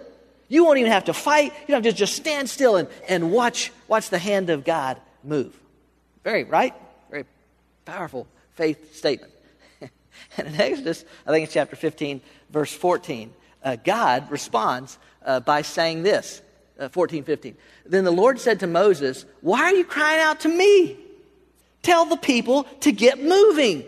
[0.48, 1.52] You won't even have to fight.
[1.68, 4.98] You don't have to just stand still and, and watch, watch the hand of God
[5.26, 5.54] move.
[6.24, 6.74] Very, right?
[7.12, 7.26] Very
[7.84, 9.33] powerful faith statement.
[10.38, 15.62] And in Exodus, I think it's chapter 15, verse 14, uh, God responds uh, by
[15.62, 16.42] saying this
[16.80, 17.56] uh, 14, 15.
[17.86, 20.98] Then the Lord said to Moses, Why are you crying out to me?
[21.82, 23.84] Tell the people to get moving.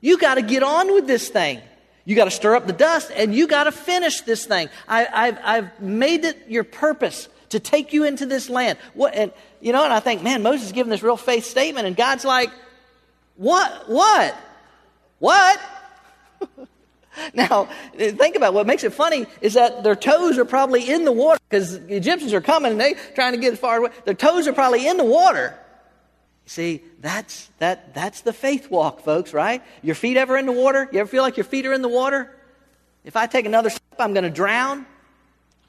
[0.00, 1.60] You got to get on with this thing.
[2.04, 4.68] You got to stir up the dust and you got to finish this thing.
[4.86, 8.78] I, have made it your purpose to take you into this land.
[8.92, 11.86] What, and, you know, and I think, man, Moses is giving this real faith statement,
[11.86, 12.50] and God's like,
[13.36, 13.88] what?
[13.88, 14.36] What?
[15.24, 15.58] What?
[17.34, 17.66] now,
[17.96, 21.40] think about what makes it funny is that their toes are probably in the water
[21.48, 23.88] because the Egyptians are coming and they're trying to get as far away.
[24.04, 25.58] Their toes are probably in the water.
[26.44, 29.62] See, that's, that, that's the faith walk, folks, right?
[29.80, 30.90] Your feet ever in the water?
[30.92, 32.30] You ever feel like your feet are in the water?
[33.02, 34.84] If I take another step, I'm going to drown.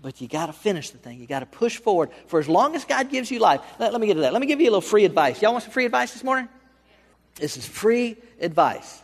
[0.02, 1.18] But you got to finish the thing.
[1.18, 3.62] You got to push forward for as long as God gives you life.
[3.80, 4.34] Let, let, me get to that.
[4.34, 5.42] Let me give you a little free advice.
[5.42, 6.50] Y'all want some free advice this morning?
[7.36, 9.02] This is free advice.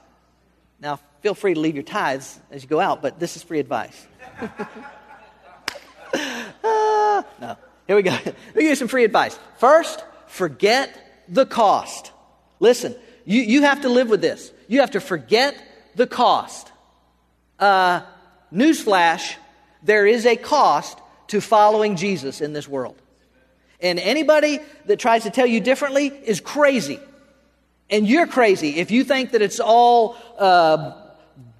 [0.81, 3.59] Now, feel free to leave your tithes as you go out, but this is free
[3.59, 4.07] advice.
[6.13, 7.57] uh, no.
[7.87, 8.11] Here we go.
[8.25, 9.37] Let me give you some free advice.
[9.59, 12.11] First, forget the cost.
[12.59, 14.51] Listen, you, you have to live with this.
[14.67, 15.55] You have to forget
[15.95, 16.71] the cost.
[17.59, 18.01] Uh,
[18.51, 19.35] newsflash,
[19.83, 22.95] there is a cost to following Jesus in this world.
[23.79, 26.99] And anybody that tries to tell you differently is crazy.
[27.91, 30.93] And you're crazy if you think that it's all uh,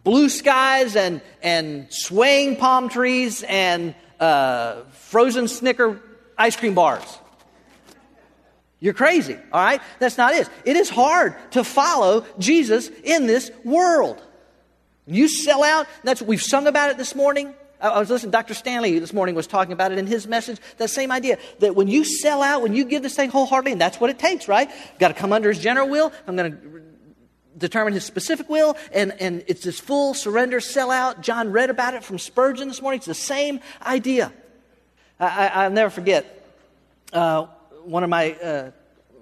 [0.04, 6.02] blue skies and, and swaying palm trees and uh, frozen Snicker
[6.38, 7.20] ice cream bars.
[8.80, 9.82] You're crazy, all right?
[10.00, 10.50] That's not it.
[10.66, 14.24] It is hard to follow Jesus in this world.
[15.06, 17.54] You sell out, that's what we've sung about it this morning.
[17.82, 18.54] I was listening, Dr.
[18.54, 20.60] Stanley this morning was talking about it in his message.
[20.78, 23.82] That same idea that when you sell out, when you give this thing wholeheartedly, and
[23.82, 24.70] that's what it takes, right?
[25.00, 26.14] Got to come under his general will.
[26.28, 26.82] I'm going to
[27.58, 31.22] determine his specific will, and, and it's this full surrender, sell out.
[31.22, 32.98] John read about it from Spurgeon this morning.
[32.98, 34.32] It's the same idea.
[35.20, 36.46] I, will never forget
[37.14, 37.46] uh,
[37.84, 38.72] one of my uh,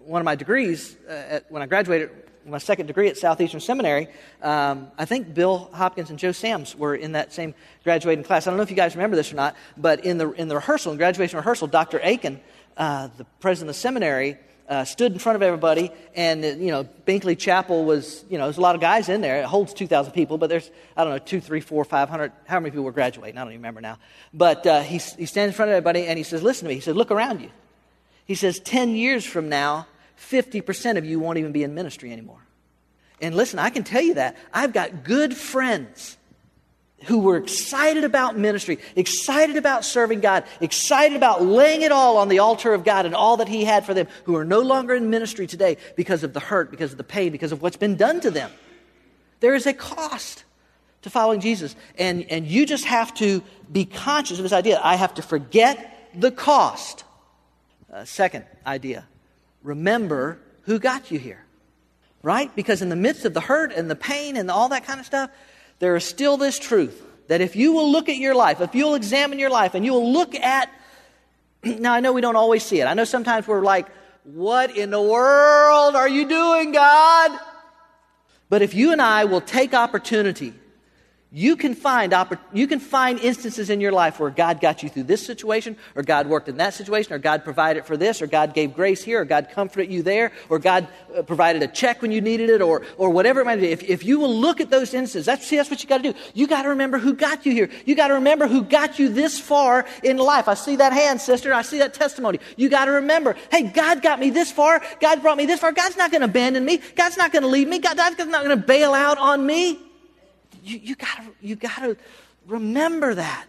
[0.05, 2.10] one of my degrees uh, at, when I graduated
[2.46, 4.08] my second degree at Southeastern Seminary,
[4.42, 8.48] um, I think Bill Hopkins and Joe Sams were in that same graduating class.
[8.48, 10.56] I don't know if you guys remember this or not, but in the, in the
[10.56, 12.00] rehearsal, in graduation rehearsal, Dr.
[12.00, 12.40] Akin,
[12.78, 14.38] uh, the president of the seminary,
[14.70, 18.46] uh, stood in front of everybody, and, uh, you know, Binkley Chapel was, you know,
[18.46, 19.42] there's a lot of guys in there.
[19.42, 22.70] It holds 2,000 people, but there's, I don't know, two, three, four, 500, how many
[22.70, 23.38] people were graduating?
[23.38, 23.98] I don't even remember now.
[24.32, 26.76] But uh, he, he stands in front of everybody, and he says, listen to me.
[26.76, 27.50] He said, look around you.
[28.26, 29.88] He says, 10 years from now,
[30.20, 32.42] 50% of you won't even be in ministry anymore.
[33.22, 34.38] And listen, I can tell you that.
[34.54, 36.18] I've got good friends
[37.06, 42.28] who were excited about ministry, excited about serving God, excited about laying it all on
[42.28, 44.94] the altar of God and all that He had for them, who are no longer
[44.94, 47.96] in ministry today because of the hurt, because of the pain, because of what's been
[47.96, 48.52] done to them.
[49.40, 50.44] There is a cost
[51.04, 51.76] to following Jesus.
[51.98, 53.42] And, and you just have to
[53.72, 54.82] be conscious of this idea.
[54.84, 57.06] I have to forget the cost.
[57.92, 59.06] Uh, second idea
[59.64, 61.43] remember who got you here.
[62.22, 62.53] Right?
[62.55, 65.05] Because in the midst of the hurt and the pain and all that kind of
[65.05, 65.30] stuff,
[65.80, 68.95] there is still this truth that if you will look at your life, if you'll
[68.95, 70.70] examine your life and you will look at,
[71.64, 72.86] now I know we don't always see it.
[72.86, 73.88] I know sometimes we're like,
[74.24, 77.39] what in the world are you doing, God?
[78.49, 80.53] But if you and I will take opportunity
[81.32, 82.12] you can find
[82.54, 86.02] you can find instances in your life where God got you through this situation, or
[86.02, 89.22] God worked in that situation, or God provided for this, or God gave grace here,
[89.22, 92.62] or God comforted you there, or God uh, provided a check when you needed it,
[92.62, 93.68] or, or whatever it might be.
[93.68, 96.14] If, if you will look at those instances, that's, see, that's what you got to
[96.14, 96.20] do.
[96.34, 97.70] You got to remember who got you here.
[97.86, 100.48] You got to remember who got you this far in life.
[100.48, 101.54] I see that hand, sister.
[101.54, 102.40] I see that testimony.
[102.58, 104.82] You got to remember, hey, God got me this far.
[105.00, 105.74] God brought me this far.
[105.74, 106.82] God's not going to abandon me.
[106.96, 107.78] God's not going to leave me.
[107.78, 109.78] God, God's not going to bail out on me
[110.64, 111.97] you, you gotta you gotta
[112.47, 113.47] remember that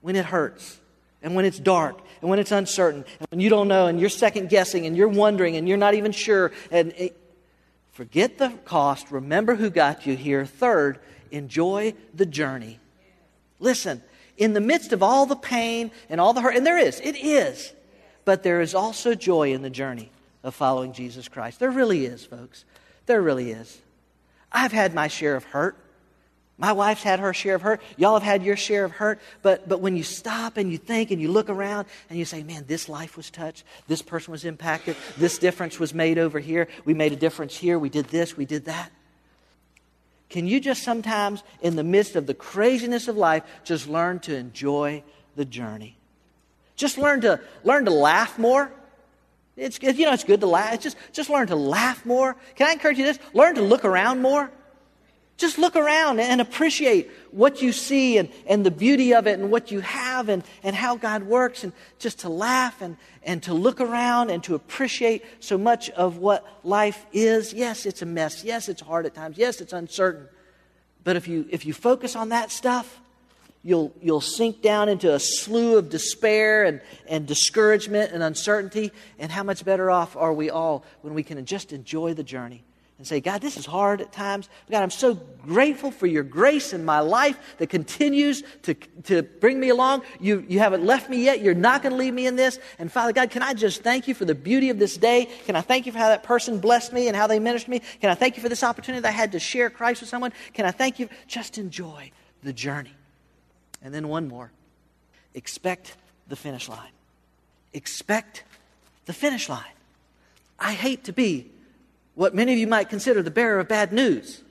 [0.00, 0.78] when it hurts
[1.22, 4.08] and when it's dark and when it's uncertain and when you don't know and you're
[4.08, 6.52] second guessing and you're wondering and you're not even sure.
[6.70, 7.16] And it,
[7.92, 9.10] forget the cost.
[9.10, 10.46] Remember who got you here.
[10.46, 10.98] Third
[11.30, 12.78] enjoy the journey.
[13.58, 14.02] Listen
[14.36, 17.14] in the midst of all the pain and all the hurt and there is it
[17.14, 17.72] is
[18.24, 20.10] but there is also joy in the journey
[20.42, 21.60] of following jesus christ.
[21.60, 22.64] There really is folks.
[23.06, 23.80] There really is.
[24.50, 25.76] I've had my share of hurt
[26.60, 27.80] my wife's had her share of hurt.
[27.96, 29.18] Y'all have had your share of hurt.
[29.40, 32.42] But, but when you stop and you think and you look around and you say,
[32.42, 33.64] man, this life was touched.
[33.88, 34.94] This person was impacted.
[35.16, 36.68] This difference was made over here.
[36.84, 37.78] We made a difference here.
[37.78, 38.36] We did this.
[38.36, 38.92] We did that.
[40.28, 44.36] Can you just sometimes, in the midst of the craziness of life, just learn to
[44.36, 45.02] enjoy
[45.34, 45.96] the journey?
[46.76, 48.70] Just learn to, learn to laugh more.
[49.56, 50.74] It's, you know, it's good to laugh.
[50.74, 52.36] It's just, just learn to laugh more.
[52.54, 53.18] Can I encourage you this?
[53.34, 54.50] Learn to look around more.
[55.40, 59.50] Just look around and appreciate what you see and, and the beauty of it and
[59.50, 63.54] what you have and, and how God works and just to laugh and, and to
[63.54, 67.54] look around and to appreciate so much of what life is.
[67.54, 68.44] Yes, it's a mess.
[68.44, 69.38] Yes, it's hard at times.
[69.38, 70.28] Yes, it's uncertain.
[71.04, 73.00] But if you, if you focus on that stuff,
[73.62, 78.92] you'll, you'll sink down into a slough of despair and, and discouragement and uncertainty.
[79.18, 82.62] And how much better off are we all when we can just enjoy the journey?
[83.00, 84.50] And say, God, this is hard at times.
[84.70, 88.74] God, I'm so grateful for your grace in my life that continues to,
[89.04, 90.02] to bring me along.
[90.20, 91.40] You, you haven't left me yet.
[91.40, 92.58] You're not going to leave me in this.
[92.78, 95.30] And Father God, can I just thank you for the beauty of this day?
[95.46, 97.80] Can I thank you for how that person blessed me and how they ministered me?
[98.02, 100.34] Can I thank you for this opportunity that I had to share Christ with someone?
[100.52, 101.08] Can I thank you?
[101.26, 102.10] Just enjoy
[102.42, 102.92] the journey.
[103.82, 104.52] And then one more
[105.32, 105.96] expect
[106.28, 106.92] the finish line.
[107.72, 108.44] Expect
[109.06, 109.64] the finish line.
[110.58, 111.50] I hate to be
[112.14, 114.42] what many of you might consider the bearer of bad news.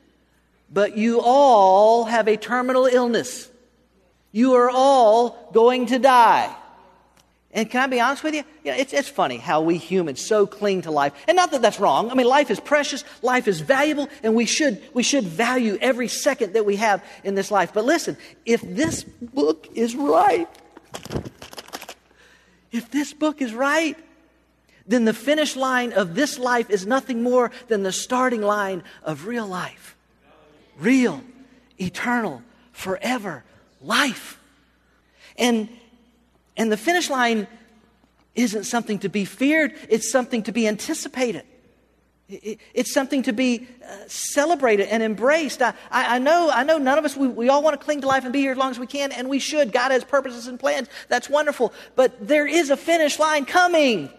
[0.72, 3.49] But you all have a terminal illness.
[4.32, 6.55] You are all going to die.
[7.51, 8.43] And can I be honest with you?
[8.64, 11.14] you know, it's, it's funny how we humans so cling to life.
[11.28, 12.12] And not that that's wrong.
[12.12, 16.07] I mean, life is precious, life is valuable, and we should, we should value every
[16.07, 17.74] second that we have in this life.
[17.74, 20.47] But listen, if this book is right,
[22.72, 23.97] if this book is right,
[24.90, 29.28] then the finish line of this life is nothing more than the starting line of
[29.28, 29.96] real life.
[30.80, 31.24] Real,
[31.78, 33.44] eternal, forever
[33.82, 34.40] life.
[35.38, 35.70] And,
[36.58, 37.48] and the finish line
[38.34, 41.44] isn't something to be feared, it's something to be anticipated.
[42.28, 45.64] It's something to be uh, celebrated and embraced.
[45.64, 48.08] I, I, know, I know none of us, we, we all want to cling to
[48.08, 49.72] life and be here as long as we can, and we should.
[49.72, 50.90] God has purposes and plans.
[51.08, 51.74] That's wonderful.
[51.96, 54.12] But there is a finish line coming.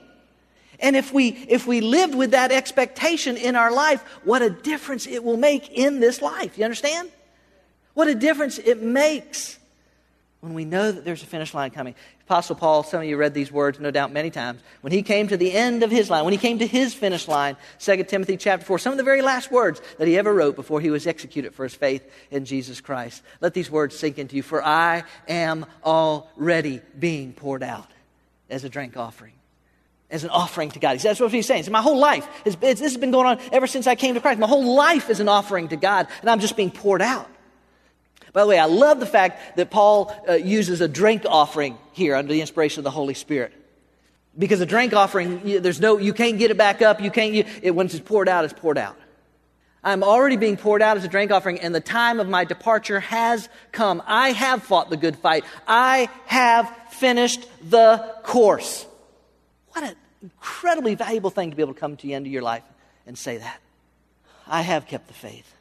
[0.81, 5.07] And if we, if we lived with that expectation in our life, what a difference
[5.07, 6.57] it will make in this life.
[6.59, 7.11] You understand?
[7.95, 9.59] What a difference it makes
[10.41, 11.95] when we know that there's a finish line coming.
[12.23, 14.63] Apostle Paul, some of you read these words, no doubt, many times.
[14.81, 17.29] When he came to the end of his line, when he came to his finish
[17.29, 20.57] line, 2 Timothy chapter 4, some of the very last words that he ever wrote
[20.57, 23.23] before he was executed for his faith in Jesus Christ.
[23.43, 24.43] Let these words sink into you.
[24.43, 27.91] For I am already being poured out
[28.49, 29.33] as a drink offering
[30.11, 30.99] as an offering to God.
[30.99, 31.65] That's what he's saying.
[31.65, 34.41] So my whole life, this has been going on ever since I came to Christ.
[34.41, 37.29] My whole life is an offering to God, and I'm just being poured out.
[38.33, 42.15] By the way, I love the fact that Paul uh, uses a drink offering here
[42.15, 43.53] under the inspiration of the Holy Spirit.
[44.39, 47.01] Because a drink offering, there's no, you can't get it back up.
[47.01, 48.97] You can't, you, it, once it's poured out, it's poured out.
[49.83, 53.01] I'm already being poured out as a drink offering, and the time of my departure
[53.01, 54.03] has come.
[54.07, 55.45] I have fought the good fight.
[55.67, 58.87] I have finished the course.
[59.73, 62.43] What an incredibly valuable thing to be able to come to the end of your
[62.43, 62.65] life
[63.07, 63.61] and say that.
[64.47, 65.55] I have kept the faith.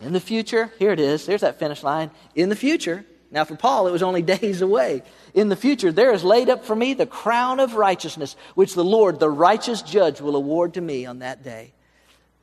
[0.00, 2.10] In the future, here it is, there's that finish line.
[2.34, 5.02] In the future, now for Paul, it was only days away.
[5.34, 8.84] In the future, there is laid up for me the crown of righteousness, which the
[8.84, 11.72] Lord, the righteous judge, will award to me on that day.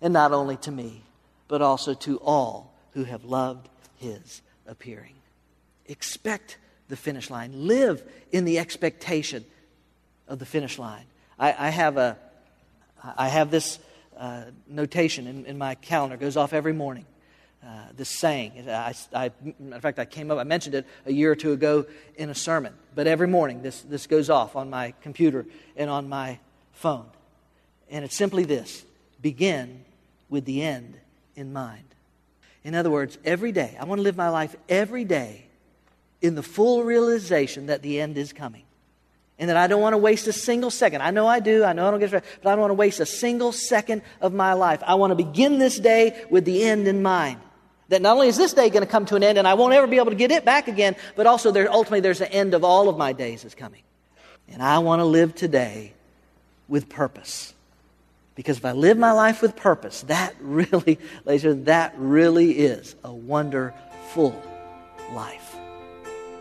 [0.01, 1.03] And not only to me,
[1.47, 5.15] but also to all who have loved his appearing.
[5.87, 7.51] Expect the finish line.
[7.67, 9.45] Live in the expectation
[10.29, 11.05] of the finish line.
[11.37, 12.17] I, I have, a,
[13.17, 13.79] I have this
[14.17, 17.05] uh, notation in, in my calendar, it goes off every morning
[17.65, 18.69] uh, this saying.
[18.69, 21.85] I, I, in fact, I came up, I mentioned it a year or two ago
[22.15, 22.73] in a sermon.
[22.95, 26.39] But every morning, this, this goes off on my computer and on my
[26.73, 27.05] phone.
[27.89, 28.85] And it's simply this
[29.21, 29.83] begin
[30.29, 30.95] with the end
[31.35, 31.83] in mind.
[32.63, 35.45] In other words, every day, I want to live my life every day
[36.21, 38.63] in the full realization that the end is coming.
[39.39, 41.01] And that I don't want to waste a single second.
[41.01, 41.63] I know I do.
[41.63, 44.01] I know I don't get it, but I don't want to waste a single second
[44.19, 44.83] of my life.
[44.85, 47.39] I want to begin this day with the end in mind.
[47.87, 49.73] That not only is this day going to come to an end and I won't
[49.73, 52.53] ever be able to get it back again, but also there, ultimately there's an end
[52.53, 53.81] of all of my days is coming.
[54.49, 55.93] And I want to live today
[56.67, 57.53] with purpose.
[58.35, 63.13] Because if I live my life with purpose, that really, ladies that really is a
[63.13, 64.41] wonderful
[65.11, 65.48] life.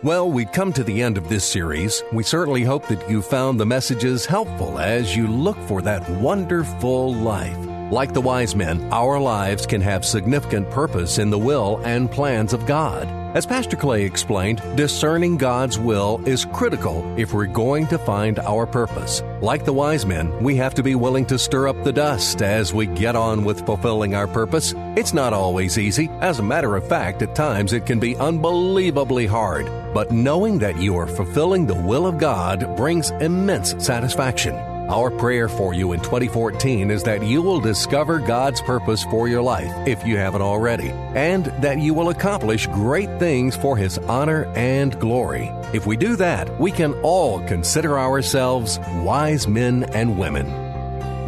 [0.04, 2.04] Well, we come to the end of this series.
[2.12, 7.14] We certainly hope that you found the messages helpful as you look for that wonderful
[7.14, 7.58] life.
[7.90, 12.52] Like the wise men, our lives can have significant purpose in the will and plans
[12.52, 13.08] of God.
[13.38, 18.66] As Pastor Clay explained, discerning God's will is critical if we're going to find our
[18.66, 19.22] purpose.
[19.40, 22.74] Like the wise men, we have to be willing to stir up the dust as
[22.74, 24.74] we get on with fulfilling our purpose.
[24.96, 26.08] It's not always easy.
[26.20, 29.66] As a matter of fact, at times it can be unbelievably hard.
[29.94, 34.77] But knowing that you are fulfilling the will of God brings immense satisfaction.
[34.88, 39.42] Our prayer for you in 2014 is that you will discover God's purpose for your
[39.42, 44.46] life, if you haven't already, and that you will accomplish great things for His honor
[44.56, 45.52] and glory.
[45.74, 50.67] If we do that, we can all consider ourselves wise men and women.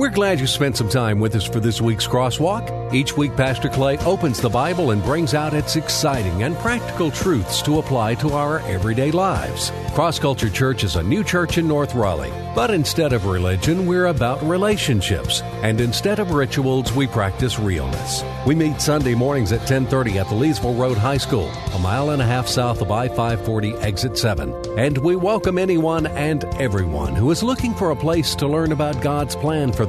[0.01, 2.95] We're glad you spent some time with us for this week's Crosswalk.
[2.95, 7.61] Each week, Pastor Clay opens the Bible and brings out its exciting and practical truths
[7.63, 9.71] to apply to our everyday lives.
[9.93, 14.07] Cross Culture Church is a new church in North Raleigh, but instead of religion, we're
[14.07, 18.25] about relationships, and instead of rituals, we practice realness.
[18.47, 22.23] We meet Sunday mornings at 10:30 at the Leesville Road High School, a mile and
[22.23, 24.55] a half south of I-540 exit 7.
[24.79, 29.03] And we welcome anyone and everyone who is looking for a place to learn about
[29.03, 29.85] God's plan for